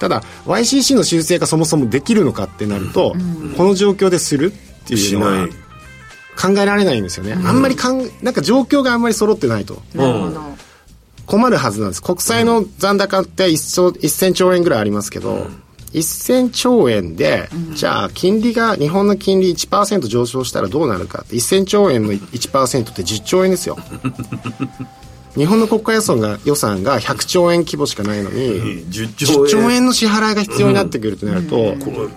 [0.00, 3.14] ただ YCC の修正がそもそもできるのかってなると、
[3.56, 5.48] この状況でするっていうのは
[6.40, 9.82] 考えられないんですよね、あんまりかんなんか状況があんまり揃ってないと。
[9.94, 10.40] なるほど。
[11.26, 12.02] 困るはずなんです。
[12.02, 15.46] 国債の残高って1兆1000兆円ぐらいありますけど、
[15.92, 23.76] 1000兆円で、じゃあ金利が日本の金利1%上昇したらどうなるかって1000兆円の1%って10兆円ですよ
[25.36, 32.08] 日本の国家予算が予算が100兆円規模しかないのに10兆10円兆円の支払いが必要になってくるとなると、こ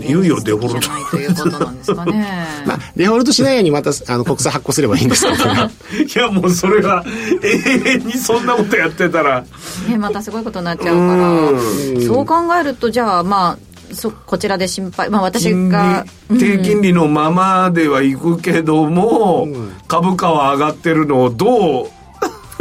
[0.00, 0.80] れいよいよデフォルト。
[0.80, 1.76] じゃないということなん。
[1.76, 2.46] ですかね。
[2.66, 5.36] まあ、デフォルトしないようにまたあの国債発行すればいいんですけど。
[5.36, 7.04] いやもうそれは
[7.42, 9.44] 永遠にそんなことやってたら。
[9.88, 19.48] ね、またすごいことになっちゃうから、そう考えると、じゃあ、まあ、そこちらで心配、まあ、私金が、利低金利のままではいくけども、
[19.88, 21.88] 株価は上がってるのをどう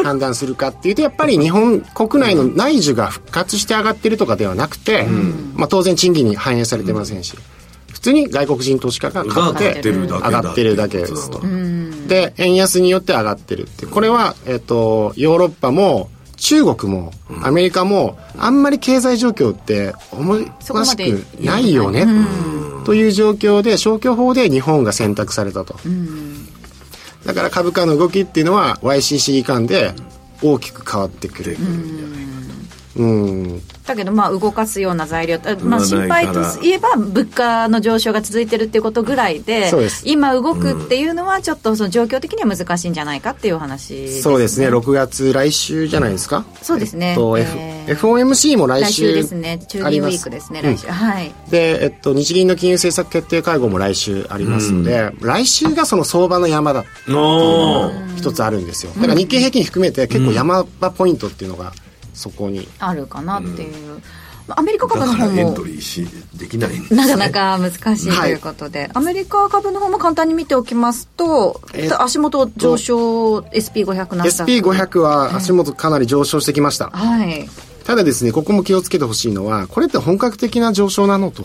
[0.03, 5.05] 判断するかっていうとやっぱり日本国内の内需が復活して上がってるとかではなくて、
[5.55, 7.37] まあ、当然賃金に反映されてませんし、
[7.91, 11.41] 普通に外国人投資家が買上ってがってるだけ上がってるだけですと。
[12.07, 17.11] で円安によって上がってるってこれは、えっとヨーロッパも中国も
[17.43, 20.33] アメリカもあんまり経済状況って思
[20.69, 22.07] わしくないよね
[22.85, 25.75] という状況で消去法で日本が選択されたと。
[27.25, 29.93] だから株価の動きっていうのは YCC 間で
[30.41, 32.38] 大きく変わってくれるんじゃないか。
[32.99, 33.61] うん。
[33.85, 39.71] だけど、まあ、動かすような材料、あまあ、まあ心配といえば、物価の上昇が続いてるっていうことぐらいで
[40.03, 46.45] 今動くっていうのは、ちょっとその状況的には難しいんじゃないかっていうお話です、そうですね、6月来週じゃないですか？
[46.61, 47.11] そうですね。
[47.11, 47.97] えっと、えー。
[47.97, 50.87] FOMC も来来週週ですね、中銀ウィークですね、来週。
[50.87, 51.31] はい。
[51.49, 58.91] で、えっと、日銀の金融政策決定会合も来週ありますので、来週がその相場の山だ、あ一つあるんですよ。
[58.95, 61.73] だから日経平均含めて結構山場ポイントっていうのが
[62.19, 62.67] そこに。
[62.79, 64.01] あるかなっていう。
[64.47, 76.89] まあアメリカ株の方もだからエント、リーしできないねなかなか難しいということで、アメリカ株の方も簡単に見ておきますと、え足元上昇 SP500 ナスダック SP500 は足元かなり上昇してきました。
[76.89, 77.47] はい
[77.89, 81.43] ただですね、ここも気をつけてほしいのは、これって本格的な上昇なのと。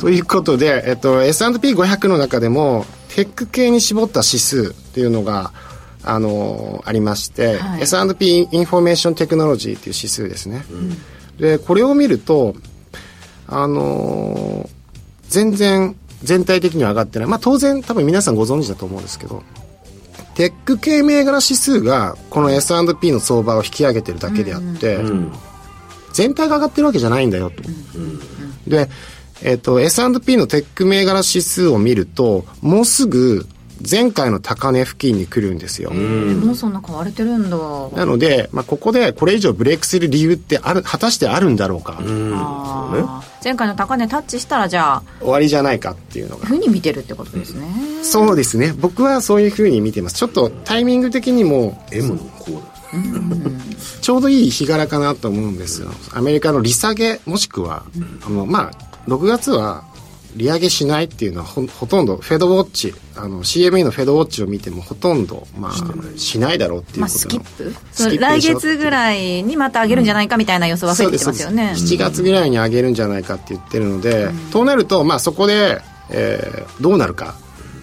[0.00, 5.52] ということで、えっと、S&P500 の中でも、テック系に絞った指数っていうのが、
[6.04, 10.64] あのありまして、はい S&P インフォメーションテクノロジーっていう指数ですね。
[11.38, 12.54] で、これを見ると、
[13.46, 14.68] あの
[15.28, 17.28] 全然全体的には上がってない。
[17.28, 19.42] まあ当然多分皆さんご存知だと思うんですけど、
[20.34, 24.98] テック系銘柄指数がこの S&P の相場を引き上げてるだけであって、
[26.12, 27.62] 全体が上がってるわけじゃないんだよと。
[28.66, 28.88] で、
[29.42, 33.46] えっ、と、S&P のテック銘柄指数を見ると、もうすぐ
[33.88, 35.90] 前回の高値付近に来るんですよ。
[35.90, 37.56] もうそんな買われてるんだ。
[37.96, 43.44] なので、まあ、ここでこれ以上ブレイクする理由ってある、果たしてあるんだろうか、あー。
[43.44, 46.46] 前回の高値タッチしたらじゃあ終わりじゃないかっていうのが。
[46.46, 47.66] ふうに見てるってことですね
[48.02, 48.74] そうですね。
[48.78, 50.16] 僕はそういうふうに見てます。
[50.16, 52.74] ちょっとタイミング的にも M のこうだ
[54.00, 55.90] ちょうどいい日柄かなと思うんですよ。
[56.12, 57.84] アメリカの利下げ、もしくは、
[58.26, 59.84] あの、まあ、6月は
[60.36, 66.58] 利上げしないっていうのはほほとんどフェドウォッチあの CME のフェドウォッチを見てもほとんど、まあ、しない。
[66.58, 67.74] だろうっていうまあ、ことスキップ
[68.18, 71.74] 来月ぐらいにまた上げるんじゃないかみたいな予想は増えてきてますよね。
[71.74, 71.94] そうです。
[71.94, 77.34] 7月ぐらいに上げるんじゃないかって言ってるので、となると、まあ、そこで、えーどうなるか。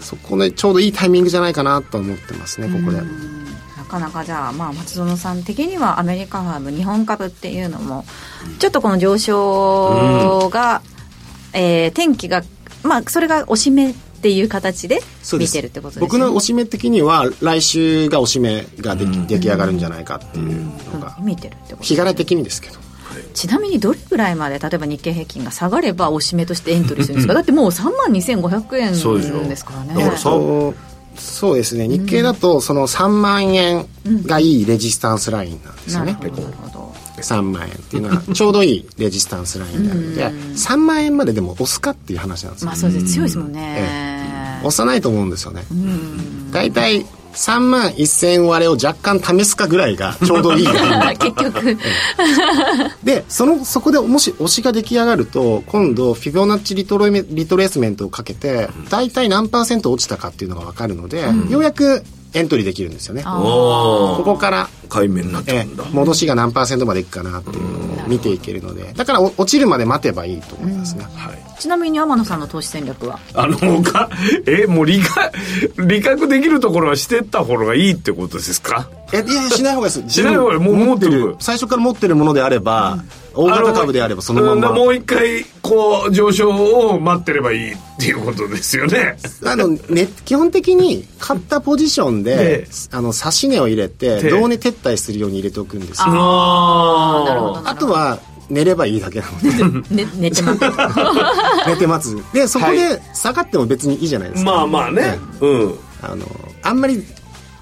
[0.01, 2.97] そこでちょうどいいタイミングじゃないかなと思ってますねここで。
[3.77, 8.05] なかなかじゃあ、まあ、松園さん的にはアメリカ株日本株っていうのも
[8.59, 10.81] ちょっとこの上昇が、
[11.53, 12.43] えー天気が
[12.83, 15.01] まあそれがおしめっていう形で
[15.39, 16.01] 見てるってことですね。
[16.01, 22.75] 僕のおしめ的には来週がおしめができ、出来上がるんじゃないかっていうのが、見てるってこと日柄的にですけど。
[23.33, 27.33] ちなみにどれぐらいまで例えば日経平均が下がればおしめとしてエントリーするんですか？
[27.35, 30.17] だってもう3万2500そうでしょ円ですからね。
[30.17, 31.19] そう。
[31.19, 31.87] そうですね。
[31.87, 33.85] 日経だとその3万円
[34.25, 36.31] がいいレジスタンスラインなんですよね、なる
[37.29, 45.63] ほどなるほど3万円っていうのは ちょうどいいレジスタンスラインなので3万円まででも押すかっていう話なんですよ、まあそうです強いですもんね、押さないと思うんですよね。
[46.51, 50.67] 大体3万1000円割れを若干試すかぐらいがちょうどいい。
[51.17, 51.77] 結局。
[53.03, 63.23] でそのそこでもし推しが出来上がると今度フィボナッチリトレメリトレースメントをかけて大体何パーセント落ちたかっていうのが分かるので、ようやくエントリーできるんですよね。
[63.23, 65.83] こおこから海面になっちゃえうんだ。
[65.91, 68.93] 戻しが何パーセントまでいくかなっていうのを見ていけるので。
[68.93, 71.05] だからお落ちるまで待てばいいと思いますね、
[71.61, 73.19] ちなみに天野さんの投資戦略は？
[73.35, 74.09] あのか
[74.47, 75.31] えもう理解
[75.77, 78.89] 理覚できるところはしてった方がいいってことですか？
[79.13, 80.09] えいやいやしない方がいいです。
[80.09, 80.59] しない方がいい。
[80.59, 83.03] もう持ってる最初から持ってるものであれば、
[83.35, 84.69] 大型株であればそのまま。
[84.69, 89.17] うんもう一回こう上昇を待ってればいいっていうことですよね。
[89.45, 96.05] あの、ね、基本的に買ったポジションでで、あの、差し値を入れて、で同値撤退するように入れておくんですよ。
[96.07, 97.69] あなるほど。
[97.69, 98.19] あとは、
[98.51, 100.59] 寝ればいいだけなので、 ね、寝てます
[101.67, 102.23] 寝て待つ。
[102.33, 104.51] で、そこで下がっても別にいいじゃないですか。
[104.51, 105.17] まあまあね。
[105.39, 105.75] うん。
[106.01, 106.25] あの、
[106.61, 107.03] あんまり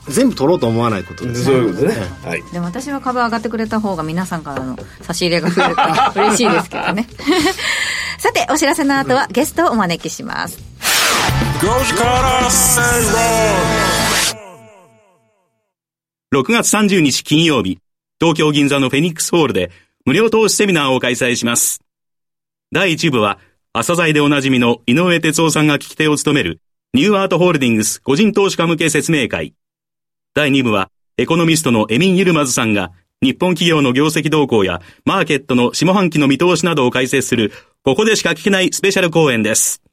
[0.07, 1.45] 全部取ろうと思わないことです。
[1.45, 1.95] そういうことね。
[2.25, 2.43] はい。
[2.51, 7.07] でも私は株上がってくれた方が皆さんからの 差し入れが増えるから嬉しいですけどね。
[8.17, 10.57] さてお知らせの後はゲストをお招きします。
[11.59, 12.81] 5時から正
[16.33, 17.79] 6月30日金曜日、
[18.19, 19.71] 東京銀座のフェニックスホールで
[20.09, 21.81] 無料投資セミナーを開催します。
[22.71, 23.37] 第1部は、
[23.73, 26.61] 朝鮮でおなじみの井上哲夫さんが聞き手を務める
[26.95, 29.53] ニューアートホールディングス個人投資家向け説明会。
[30.33, 32.91] 第2部は、エコノミストのエミン・ユルマズさんが
[33.21, 39.83] 日本企業の業績動向やマーケットの下半期の見通しなどを解説する、ここでしか聞けないスペシャル講演です。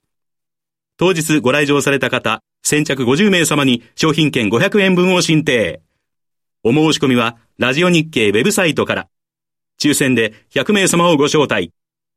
[0.96, 5.82] 当日ご来場された方、先着50名様に商品券500円分を申請。
[6.64, 9.08] お申し込みは、ラジオ日経ウェブサイトから。
[9.78, 11.72] 抽選で100名様をご招待。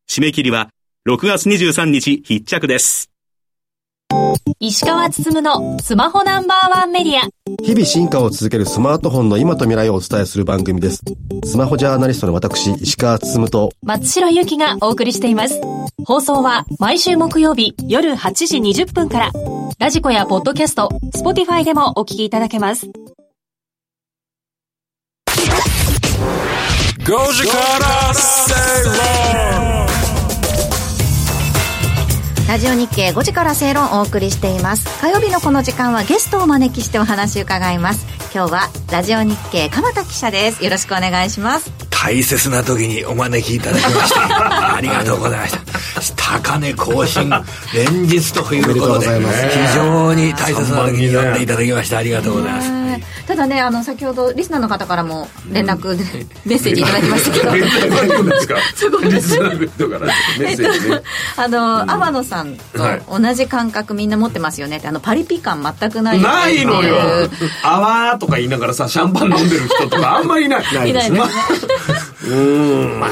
[0.10, 0.70] 締め切りは、
[1.08, 3.10] 6月23日必着です。
[4.60, 7.22] 石川つつむのスマホナンバーワンメディア。
[7.64, 11.02] 日々進化を続けるスマートフォンの今と未来をお伝えする番組です。
[11.46, 15.62] スマホジャーナリストの私、石川つつむと、松代ゆきがお送りしています。
[16.06, 19.32] 放送は毎週木曜日夜8時20分から。
[19.78, 22.90] ラジコやポッドキャスト、スポティファイでもお聞きいただけます。
[27.10, 29.88] 5時から正論
[32.48, 38.06] ラジオ日経5時から正論をお送りしています火曜日のこの時間はゲストをお招きしてお話を伺います。
[38.32, 40.64] 今日はラジオ日経鎌田記者です。
[40.64, 41.72] よろしくお願いします。
[41.90, 44.76] 大切な時にお招きいただきました。
[44.78, 45.54] ありがとうございまし
[46.14, 46.40] た。
[46.42, 47.28] 高値更新
[47.74, 53.04] 連日ということで非常に大切な時に呼んでいただきましてありがとうございますはい。
[53.28, 56.04] ただねあの先ほどリスナーの方からも連絡で、
[56.46, 57.52] メッセージいただきましたけど。
[57.52, 57.62] で
[58.76, 59.30] すごいです。
[59.30, 61.02] リスナーの人からメッセージね。
[61.36, 66.98] あの、天野さんと同じ感覚みんな持ってますよねってあのパリピ感全くないないのよ。
[67.64, 70.64] あわーとか言いながらさシャンパン飲んでる人とかあんまりいない。
[70.72, 71.20] いないですね。
[71.20, 71.30] まあ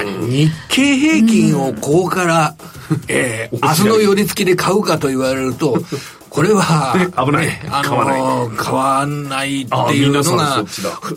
[0.28, 2.56] 日経平均をここから、
[3.08, 5.78] えー明日の寄り付きで買うかと言われると
[6.30, 7.48] これは、危ない。
[7.48, 8.22] ねあ買わない。
[8.22, 10.64] のー買わないっていうのが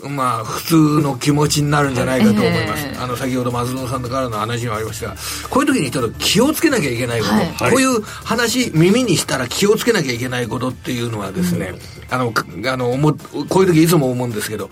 [0.09, 2.87] まあ、普通の気持ちになるんじゃないかと思います。
[3.01, 5.07] あの、先ほど松野さんからの話にもありました。
[5.07, 5.15] が、
[5.49, 7.27] こういう時にちょっと気をつけなきゃいけないこ
[7.59, 11.73] と、こういう話、耳にしたら気をつけなきゃいけないことっていうのはですね、
[12.09, 14.69] あの、かあの、思うこういう時いつも思うんですけど、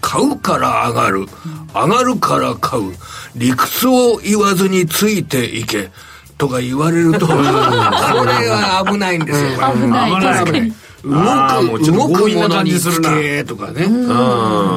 [0.00, 1.26] 買うから上がる、
[1.74, 2.94] 上がるから買う、
[3.34, 5.90] 理屈を言わずについていけ、
[6.38, 9.50] とか言われると、これは危ないんですよ。
[9.58, 10.44] これ危ない。
[10.44, 10.72] 危ない。
[11.06, 13.10] 動く、動くものにつ感じするな。
[13.10, 13.86] けとかね。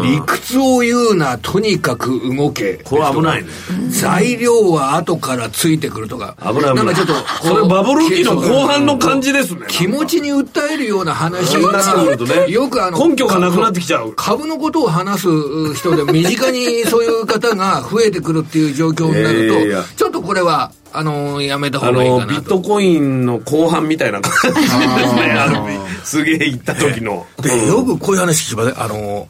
[0.04, 2.76] 理屈を言うな、とにかく動け。
[2.84, 3.44] これ危ない。
[3.44, 3.50] ね
[3.90, 6.36] 材料は後からついてくるとか。
[6.40, 6.54] 危ない。
[6.54, 7.14] 危ないなんかちょっと、
[7.48, 9.66] それバブル期の後半の感じですね。
[9.70, 11.80] 気持ちに訴えるような話にな。
[12.04, 12.50] るとね。
[12.50, 14.14] よくあの、根拠がなくなってきちゃう。
[14.16, 15.28] 株のことを話す
[15.74, 22.50] 人で身近にそういう方が増えてくるっていう状況になると、 ちょっとこれは、あの、やめたあ方がいいのビッかなと。
[22.50, 25.56] トコインの後半みたいな感じですねある
[26.00, 28.76] 日すげえ行った時ので、よくこういう話聞きますね。
[28.78, 29.28] あの、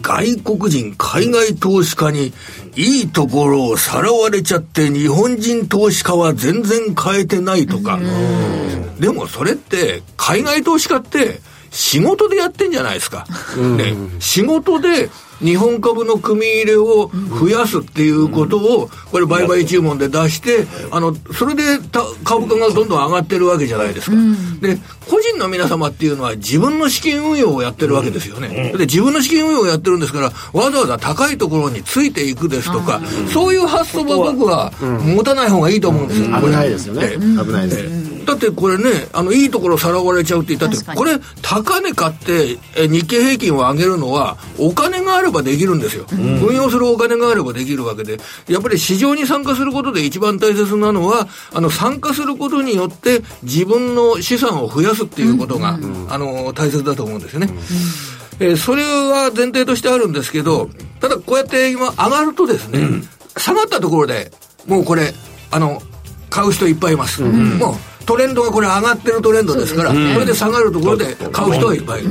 [0.00, 2.32] 外国人、海外投資家に、
[2.74, 7.98] いいところをさらわれちゃって、日本人投資家は全然変えてないとか。
[8.98, 11.40] でもそれって、海外投資家って、
[11.70, 13.26] 仕事でやってんじゃないですか。
[13.76, 15.10] ね、仕事で、
[15.42, 24.16] 日本株の組み入れを増やすっていうことを、これ売買注文で出して、あの、それでた株価がどんどん上がってるわけじゃないですか。
[24.60, 24.78] で、
[25.08, 28.72] 個人の皆様っていうのは自分の資金運用をやってるわけですよね。
[28.72, 33.00] で、自分の資金運用をやってるんですから、わざわざ高いところについていくですとか、
[33.32, 36.26] そういう発想は僕は持たない方がいいと思うんですよ。
[36.40, 37.06] 危ないですよね。
[37.10, 38.12] ええ危ないです。
[38.24, 46.06] だってこれね、あの、いいところさらわれちゃうって言ったって、これ、高値買って、え日経平均を上げるのは、お金があればできるんですよ。
[46.12, 48.18] 運用するお金があればできるわけで、
[48.48, 55.78] やっぱり市場に参加することで一番大切なのは、あの、参加することによって、自分の資産を増やすっていうことが、
[56.08, 57.50] あの、大切だと思うんですよね。
[58.40, 60.68] えーそれは前提としてあるんですけど、
[61.00, 62.80] ただこうやって今上がるとですね、
[63.36, 64.32] 下がったところで、
[64.66, 65.12] もうこれ、
[65.50, 65.82] あの、
[66.30, 67.22] 買う人いっぱいいます。
[67.22, 72.10] もうトレンドがこれ上がってるトレンドですから、これで下がるところで買う人はいっぱいいる。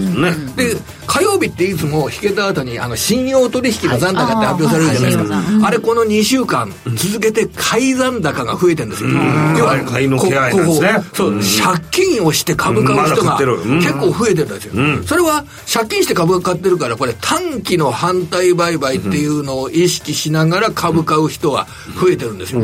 [0.55, 0.77] で、
[1.07, 5.35] 火曜日っていつも引けた後に、あの、信用取引の残高って発表されるじゃないですか。
[5.35, 5.65] はい。
[5.65, 9.09] あれこの2週間続けて買い残高が増えてるんですよ。
[9.57, 14.73] 要は買いの気借金をして株買う人が結構増えてるんですよ。
[15.05, 21.67] それは借金して株買ってるから、これ短期の反対売買っていうのを意識しながら株買う人は
[21.99, 22.61] 増えてるんですよ。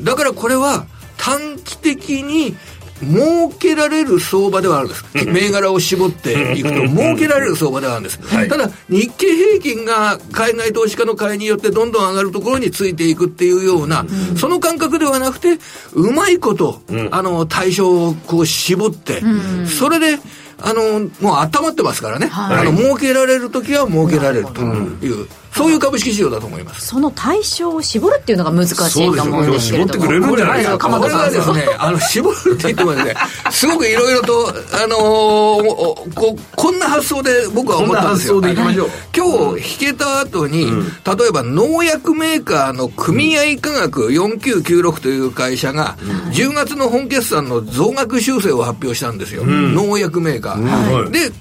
[0.00, 2.56] だからこれは短期的に
[3.02, 5.04] 儲けられる相場ではあるんです。
[5.26, 8.18] 銘柄を絞っていくと儲けられる相場ではあるんです。
[8.48, 14.06] ただ、日経平均が海外投資家の買いによってどんどん上がるところについていくっていうような、
[14.38, 15.58] その感覚ではなくて、
[15.92, 19.22] うまいこと、あの、対象をこう絞って、
[19.66, 20.18] それで、
[20.58, 22.30] あの、もう温まってますからね。
[22.32, 26.88] あの、儲けられるときは儲けられるという、そういう株式市場だと思います。
[26.88, 30.04] その対象を絞るっていうのが難しいと思うんですけれども。
[30.04, 30.88] そうですよ絞ってくれるんじゃないですか。
[30.98, 33.14] これはですね、あの、絞るって言ってもですね、
[33.50, 38.34] すごくいろいろと、あのーおこ、こんな発想で僕は思ったんですよ。
[38.34, 45.96] こんな発想でいきまし今日引けた後に、例えば農薬メーカーの組合科学4996という会社が、
[46.32, 49.44] 10月の本決算の増額修正を発表したんですよ。
[49.46, 51.10] 農薬メーカー。
[51.10, 51.32] で、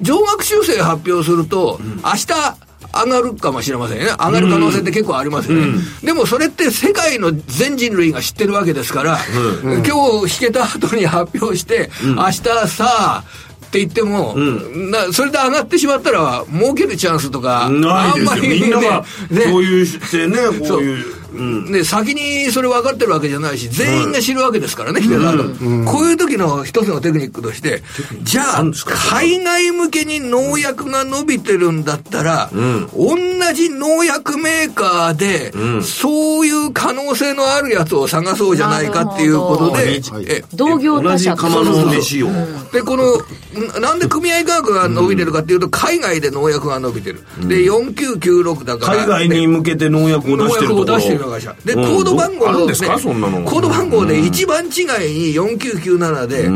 [0.00, 2.56] 上額修正発表すると、明日、
[3.02, 4.10] 上がるかもしれませんよね。
[4.18, 5.78] 上がる可能性って結構ありますよね。
[6.02, 9.18] でもそれって世界の全人類が知ってるわけですから、
[9.62, 9.82] 今
[10.26, 13.24] 日引けた後に発表して、明日さあ、
[13.66, 18.42] って言っても、なそれで上がってしまったら、儲けるチャンスとか、ないですよ。
[18.42, 20.36] みんながねそういうしてね
[20.68, 25.44] こういうね、先にそれ分かってるわけじゃないし、全員が知るわけですからね、引けた後
[25.90, 27.82] こういう時の一つのテクニックとして、
[28.22, 28.64] じゃあ
[29.10, 33.16] 海外向けに農薬が伸びてるんだったら、同
[33.54, 42.28] じ農薬メーカーで、そういう可能性のあるやつを探そうじゃないかっていうことで同業同他社じ釜の飯を。
[42.72, 47.20] で、この、んなんで組合価格が伸びてるかっていうと、海外で農薬が伸びてる。
[47.46, 49.04] で、4996だから。
[49.04, 51.56] 海外に向けて農薬を出農してるところ薬を出してる会社。
[51.64, 51.84] で、うん。
[51.96, 52.98] コード番号の、あるんですか？
[52.98, 53.42] そんなの。
[53.44, 56.48] コード番号で一番違いに4997で、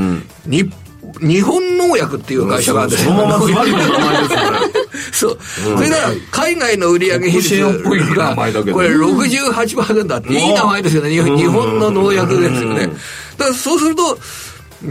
[0.46, 0.70] に
[1.20, 4.58] 日本農薬っていう会社があるんですそのままズバリの名前ですよね
[5.12, 5.38] そう。
[5.76, 7.60] それから、海外の売上比率
[8.14, 8.44] がこ
[8.82, 11.10] れ68%だって、いい名前ですよね。
[11.10, 12.88] 日本日本の農薬ですよね。
[13.38, 14.18] だからそうすると、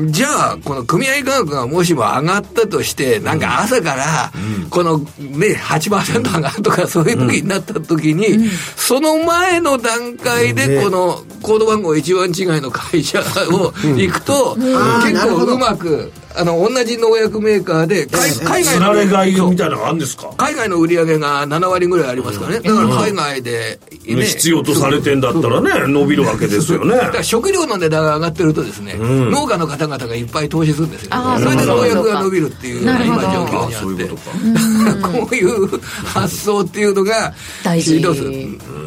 [0.08, 4.32] じゃあ、この組合価格がもしも上がったとして、なんか朝から、
[4.70, 13.22] このね、8%上がるとかそういう時になった時に、その前の段階で、この、コード番号一番違いの会社
[13.52, 18.80] を行くと、結構うまく、あの、同じ農薬メーカーで、海海外の。
[18.80, 20.30] つられ買いみたいなのがあるんですか？
[20.38, 22.60] 海外の売り上げが7割ぐらいありますからね。
[22.60, 26.96] だから海外で、ね、必要とされてんだったらね、伸びるわけですよね。
[26.96, 31.12] だから食料の値段が上がってるとですね、農家の方々がいっぱい投資するんですよ。
[31.40, 34.08] それで農薬が伸びるっていう、今状況にあって。
[35.02, 37.96] こういう発想っていうのが、大事。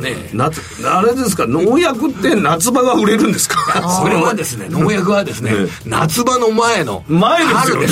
[0.01, 3.57] ね夏、あれですか、農薬って夏場が売れるんですか？
[4.03, 5.53] それはですね、農薬はですね、
[5.85, 7.87] 夏場の前の、前ですよね。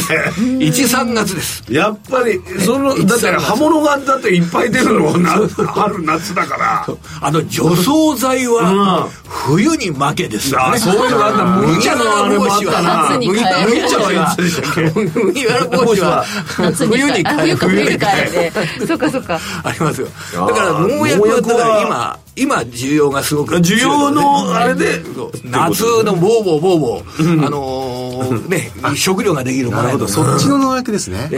[0.59, 1.65] 1、3月です。
[1.69, 5.31] やっぱり、その、だって刃物がだっていっぱい出るのな
[5.67, 6.87] 春夏だから。
[7.21, 10.79] あの、除草剤は、冬に負けですよね。
[10.79, 13.71] そういうのがあった麦わら帽子は、夏に変える。
[13.71, 17.57] 麦茶はいつでしたっけ麦わら帽子は、冬に変える。
[17.57, 18.87] 冬に変えて。
[18.87, 19.41] そっかそっか。
[19.65, 20.09] ありますよ。
[20.33, 23.57] だから農薬は、今、今、需要がすごく。
[23.57, 25.03] 需要の、あれで、
[25.45, 31.31] 夏のボーボーボーボー、あのね、食料ができるなるほど、そっちの農薬ですね。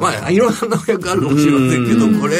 [0.00, 2.36] まあ、いろんな農薬あるかもしれませんけど、これ、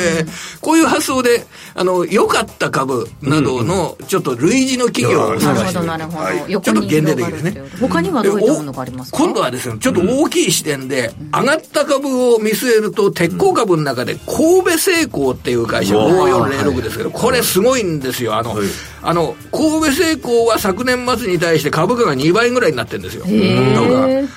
[0.60, 5.86] こういう発想で、あの、良かった株などの、ちょっと類似の企業を探して。
[5.86, 6.60] なるほど、なるほど。
[6.60, 7.62] ちょっと限定的ですね。
[7.80, 9.18] 他にはどういったものがありますか？
[9.18, 18.36] 今度はですね、ちょっと大きい視点で、上がった株を見据えると、鉄鋼株の中で、神戸製鋼っていう会社、5406ですけど、これすごいんですよ。
[18.36, 18.56] あの、
[19.02, 23.24] あの、神戸製鋼は昨年末に対して株価が2倍ぐらいになってるんですよ。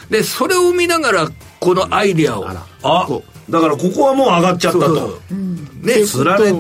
[0.10, 2.48] で、それを見ながら、このアイディアを。
[2.84, 3.08] あ、
[3.50, 5.20] だからここはもう上がっちゃったと。
[5.82, 6.60] ね、つられて。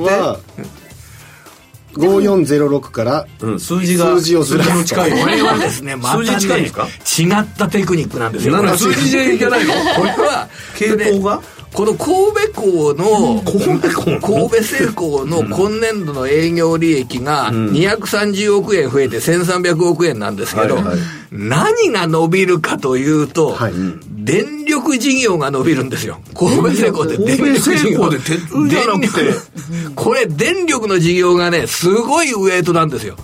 [1.94, 3.28] 5406から、
[3.60, 5.12] 数字が数字をずらす近い。
[5.22, 6.88] これはですね、またね、数字近いんですか？
[7.20, 8.56] 違ったテクニックなんですよ。
[8.78, 9.74] 数字でいけないの？
[9.74, 10.48] これは、
[10.78, 11.42] 系統が？
[11.74, 20.80] この神戸港の、神戸製鋼の今年度の営業利益が230億円増えて1300億円なんですけど、
[21.32, 23.58] 何が伸びるかというと、
[24.10, 26.20] 電力事業が伸びるんですよ。
[26.36, 28.10] 神戸製鋼って電力事業。
[28.10, 29.34] で鉄じゃなくて。
[29.96, 33.16] これ電力の事業がね、すごいウエイトなんですよ。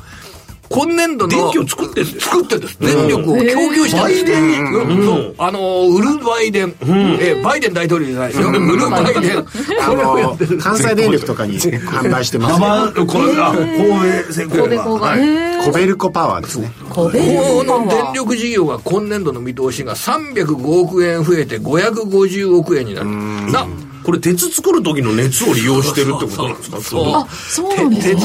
[0.70, 1.30] 今年度の。
[1.30, 2.80] 電気を作ってるんです作ってるんです。
[2.80, 3.43] 電力を供
[3.74, 5.05] 給してるんです。
[5.05, 5.36] そう。
[5.38, 6.76] あの、売るバイデン。
[7.20, 8.49] え、バイデン大統領じゃないですよ。
[8.49, 9.45] 売るバイデン。
[9.82, 13.05] あの、関西電力とかに販売してます、ね。
[13.05, 15.65] これ、あ、神戸製鋼が。
[15.65, 16.72] コベルコパワーですね。
[16.89, 17.88] コベルコパワー。
[17.88, 23.07] の電力事業が今年度の見通しが305億円増えて550億円になる。
[23.51, 23.68] な、
[24.08, 26.80] これ鉄作る時の熱を利用してるってことなんですか？
[26.82, 27.03] そう。
[27.14, 28.16] あ、そうなんですね。
[28.16, 28.24] 鉄、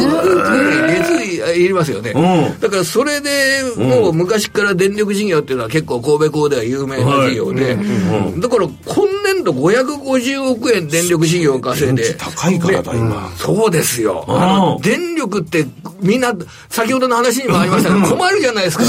[1.11, 2.12] 熱いりますよね。
[2.61, 12.14] だからそれで、もう昔から電力事業っていうのは結構神戸港では有名な事業で、だから今年度550億円電力事業を稼いで。
[12.14, 13.33] 高いからだ、今。
[13.37, 14.24] そうですよ。
[14.28, 15.66] あの、電力って
[16.01, 16.33] みんな、
[16.68, 18.85] 先ほどの話にもありましたけど、困るじゃないですか。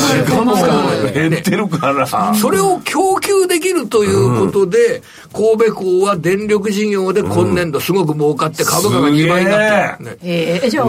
[1.14, 2.36] 減ってるから。
[2.36, 10.20] それを供給できるということで、神戸港は電力事業で今年度すごく儲かって株価が2倍になってる。
[10.24, 10.86] ええ、じゃあ、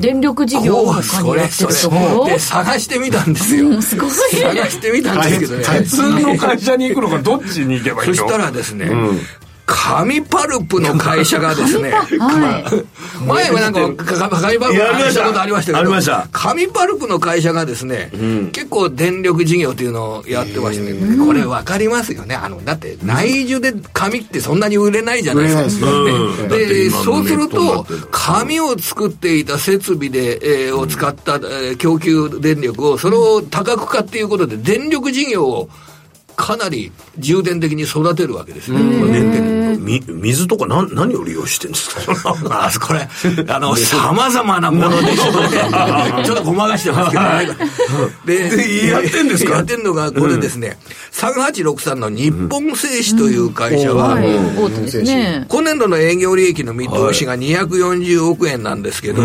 [0.00, 2.26] 電力事業を他にやってるところ？
[2.26, 3.82] で、探してみたんですよ。
[3.82, 4.10] すごい。
[4.10, 5.64] 探してみたんですけどね。
[5.64, 8.14] 普通の会社に行くのか、どっちに行けばいいの？
[8.14, 8.90] そしたらですね、
[9.66, 11.92] 紙パルプの会社がですね、
[13.26, 18.10] 前はなんか紙パルプの会社ことありましたけど、紙パルプの会社がですね、
[18.52, 22.34] 結構電力事業っていうのをやってましてね、これ分かりますよね。
[22.34, 25.86] あの、だって内需で紙ってそんなに売れないじゃないですか。
[26.48, 35.68] で、そうすると、紙を作っていた設備で、えー、を使った、えー、供給電力を、それを多角化っていうことで、電力事業を
[36.42, 38.80] かなり重点的に育てるわけですね。
[40.08, 42.36] 水とか何何を利用してるんですか？
[42.50, 43.08] あ、これ、
[43.48, 45.48] あの、様々なもので、ちょっとね、
[46.26, 48.56] ちょっとごまかしてますけどね。
[48.56, 49.56] で、やってんですか？
[49.56, 50.78] やってんのが、これですね、
[51.12, 54.18] 3863の日本製紙という会社は、
[55.48, 59.22] 今年度の営業利益の見通しが240億円なんですけど、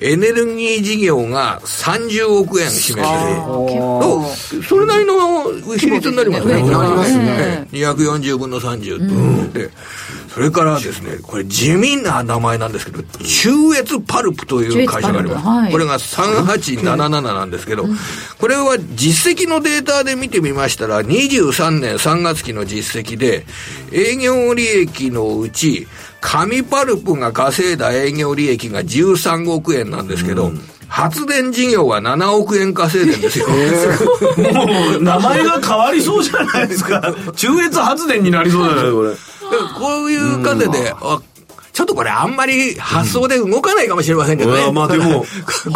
[0.00, 4.62] エネルギー事業が30億円占めてる。
[4.64, 6.53] それなりの比率になりますね。
[6.62, 7.66] なりますね。
[7.72, 9.70] 240分の30で、
[10.32, 15.72] それからですね、これ地味な名前なんですけど、中越パルプという会社があります。
[15.72, 17.86] これが3877なんですけど、
[18.38, 23.46] これは実績のデータで見てみましたら、23年3月期の実績で、
[23.92, 25.86] 営業利益のうち、
[26.26, 30.50] 紙パルプが稼いだ営業利益が13億円なんですけど、
[30.88, 33.46] 発電事業は7億円稼いでるんですよ。
[33.48, 33.54] も
[34.98, 37.14] う、名前が変わりそうじゃないですか。
[37.36, 39.14] 中越発電になりそうじゃないこれ。
[39.78, 41.20] こういう風で、あ、
[41.74, 44.62] ちょっとこれあんまり発想で動かないかもしれませんけどね。
[44.62, 45.26] うんまあでも
[45.64, 45.74] 神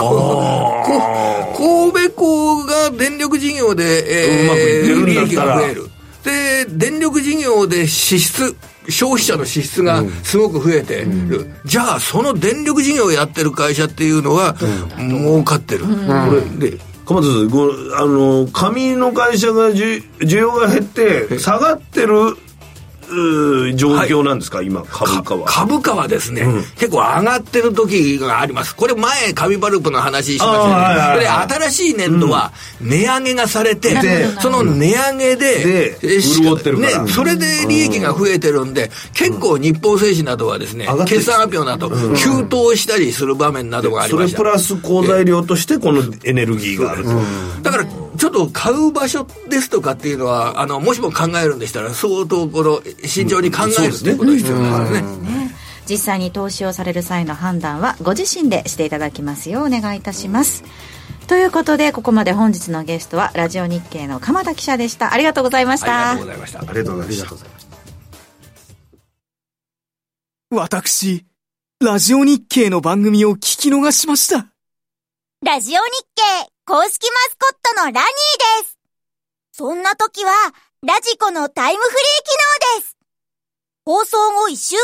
[2.09, 5.91] 戸港が電力事業で、うまくいってるん利だったら益が増える。
[6.25, 8.57] で、電力事業で支出、
[8.89, 11.51] 消費者の支出がすごく増えてる。
[11.65, 14.57] じゃあ、その電力事業をやってる会社っていうのは、
[14.99, 15.85] 儲かってる。
[15.85, 15.91] こ
[16.61, 22.37] れで、鎌田さんごあの紙の会社が需需要が減って下がってる
[23.77, 25.47] 状況なんですか、今株価は。
[25.47, 26.47] 株価はですね、
[26.77, 28.75] 結構上がってる時があります。
[28.77, 37.03] これ前、紙バルプの話しましたあーはいはいはい新しい年度は値上げがされて、でその値上げで、で潤ってるから。
[37.05, 44.37] ね、それで利益が増えてるんで、結構日本製紙などはですね決算発表など、急騰したりする場面などがありました。
[44.37, 44.49] それプ。
[44.49, 47.11] ラス好材料としてこのエネルギーがあると、
[47.63, 47.87] だから、
[48.19, 55.55] ちょっと買う場所ですとかっていうのは、あの、もしも考えるんでしたら、相当この、慎重に考えるということが必要なんですね。
[55.89, 60.63] 実際に投資をされる際の判断はご自身でしていただきますようお願いいたします
[61.29, 66.59] ということでここまで本日のゲストはラジオ日経の鎌田記者でしたありがとうございましたありがとうございました。
[66.59, 67.59] ありがとうございました
[70.51, 71.27] 私、
[71.79, 74.47] ラジオ日経の番組を聞き逃しました。
[75.45, 75.81] ラジオ日
[76.47, 78.03] 経公式マスコットのラニー
[78.63, 78.79] です。
[79.53, 80.31] そんな時は、
[80.83, 82.97] ラジコのタイムフリー機能です。
[83.87, 84.83] 放送後1週間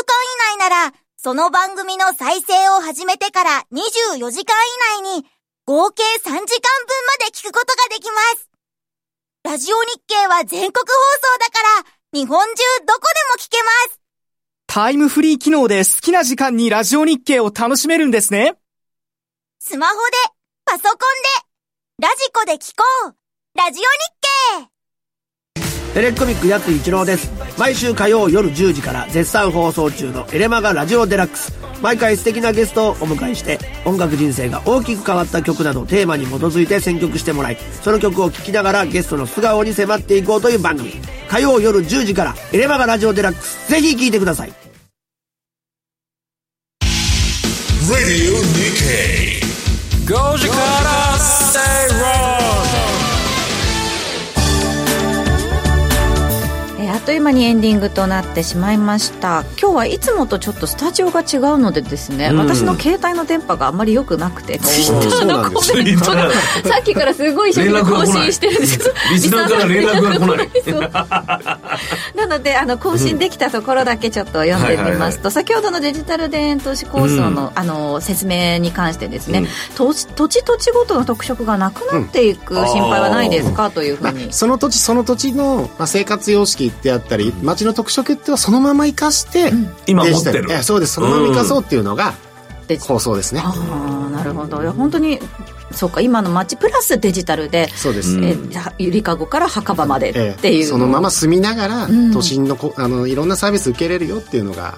[0.49, 4.55] 以内なら、その番組の再生を始めてから24時間
[4.97, 5.27] 以内に、
[5.67, 6.47] 合計3時間分ま
[7.19, 8.49] で聞くことができます。
[9.43, 14.01] ラジオ日経は全国放送だから、日本中どこでも聞けます。
[14.65, 18.55] タイムフリー機能で好きな時間にラジオ日経を楽しめるんですね。
[19.59, 20.01] スマホで、
[20.65, 21.44] パソコンで、
[21.97, 23.13] ラジコで聞こう。
[23.57, 23.87] ラジオ日
[25.61, 25.93] 経。
[25.93, 27.31] テレコミックやつ一郎です。
[27.57, 31.57] 毎週火曜夜10時から絶賛放送中のエレマガラジオデラックス。
[31.81, 40.91] 毎回素敵なゲストをお迎えして音楽人生が大きく変わった曲などテーマに基づいて選曲してもらいその曲を聴きながらゲストの素顔に迫っていこうという番組。
[41.29, 43.69] 火曜夜10時からエレマガラジオデラックス。
[43.69, 44.53] ぜひ聴いてください。
[47.87, 48.34] Radio
[50.05, 52.34] 5時から Stay Wrong
[56.95, 59.43] あっという間にエンディングとなってしまいました。
[59.59, 62.37] 今日はいつもとちょっとスタジオが違うのでですね、うん。
[62.37, 64.59] 私の携帯の電波があんまり良くなくて。
[64.59, 68.77] ツイッターのコメントがさっきからすごい一生懸命更新してるんです。
[68.77, 70.49] けどリスナーから連絡が来ない。
[72.15, 79.43] なのであの更新できたところだけちょっと読んでみますと、先ほどのデジタル田園投資構想の,、あの説明に関してですね、
[79.75, 89.51] 土地土地土地ごとの特色がなくなっていく心配はないですか、というふうに、その土地その土地の、まあ、生活様式であったり町の特色っていうのはそのまま生かして、
[89.87, 90.57] 今デジタル持ってる。
[90.57, 90.93] ええそうです。
[90.93, 92.13] そのまま生かそうっていうのが
[92.87, 93.53] 構想ですね、あ
[94.07, 94.61] あなるほど。
[94.61, 95.19] いや本当に
[95.71, 102.11] そうか今の街プラスデジタルでそうです、えーゆりかごから墓場までえっていう、えそのまま住みながら、ん。
[102.11, 104.75] 都心のこあのいろんなサービス受けれるよっていうのが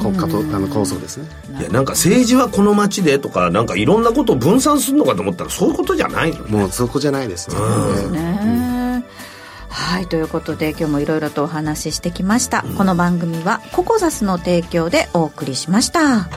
[0.00, 1.28] 国家とあの構想ですね。
[1.58, 7.56] いやなんか政治はこの町でとかなんかいろんなことを分散するのかと思ったらそういうことじゃないのもうそこじゃないですね、
[8.12, 8.67] ね
[9.88, 16.28] はいということで今日もいろいろとお話ししてきました、この番組はココザスの提供でお送りしました。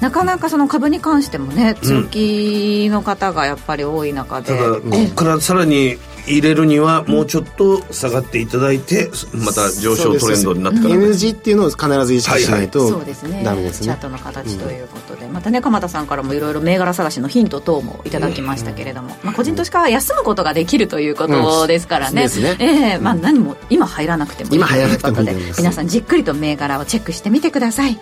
[0.00, 5.98] なかなかその株に関してもね通気の方がやっぱり多い中で、ただここからさらに
[6.32, 10.94] 入れるにはもうちょっと下がっていただいてまた上昇トレンドになってから。
[10.94, 13.42] N 字っていうのを必ず意識しないとそうですね。
[13.44, 13.86] ダメですね。
[13.86, 22.56] チャートの形ということで、またね鎌田さんからもいろいろ銘柄探しのヒント等もいただきましたけれども、まあ、個人投資家は休むことができるということですからね,、うんですね。
[22.58, 27.98] ええまあ、何も今入らなくてもいい今入らなくてもいいということで皆さんじっくりと銘柄をチェックしてみてください。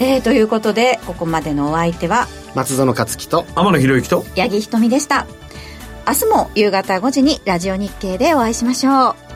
[0.00, 5.26] えー、ということでここまでのお相手は松園克樹と天野博之と八木ひとみでした
[6.08, 9.27] 明日も夕方5時にラジオ日経でお会いしましょう。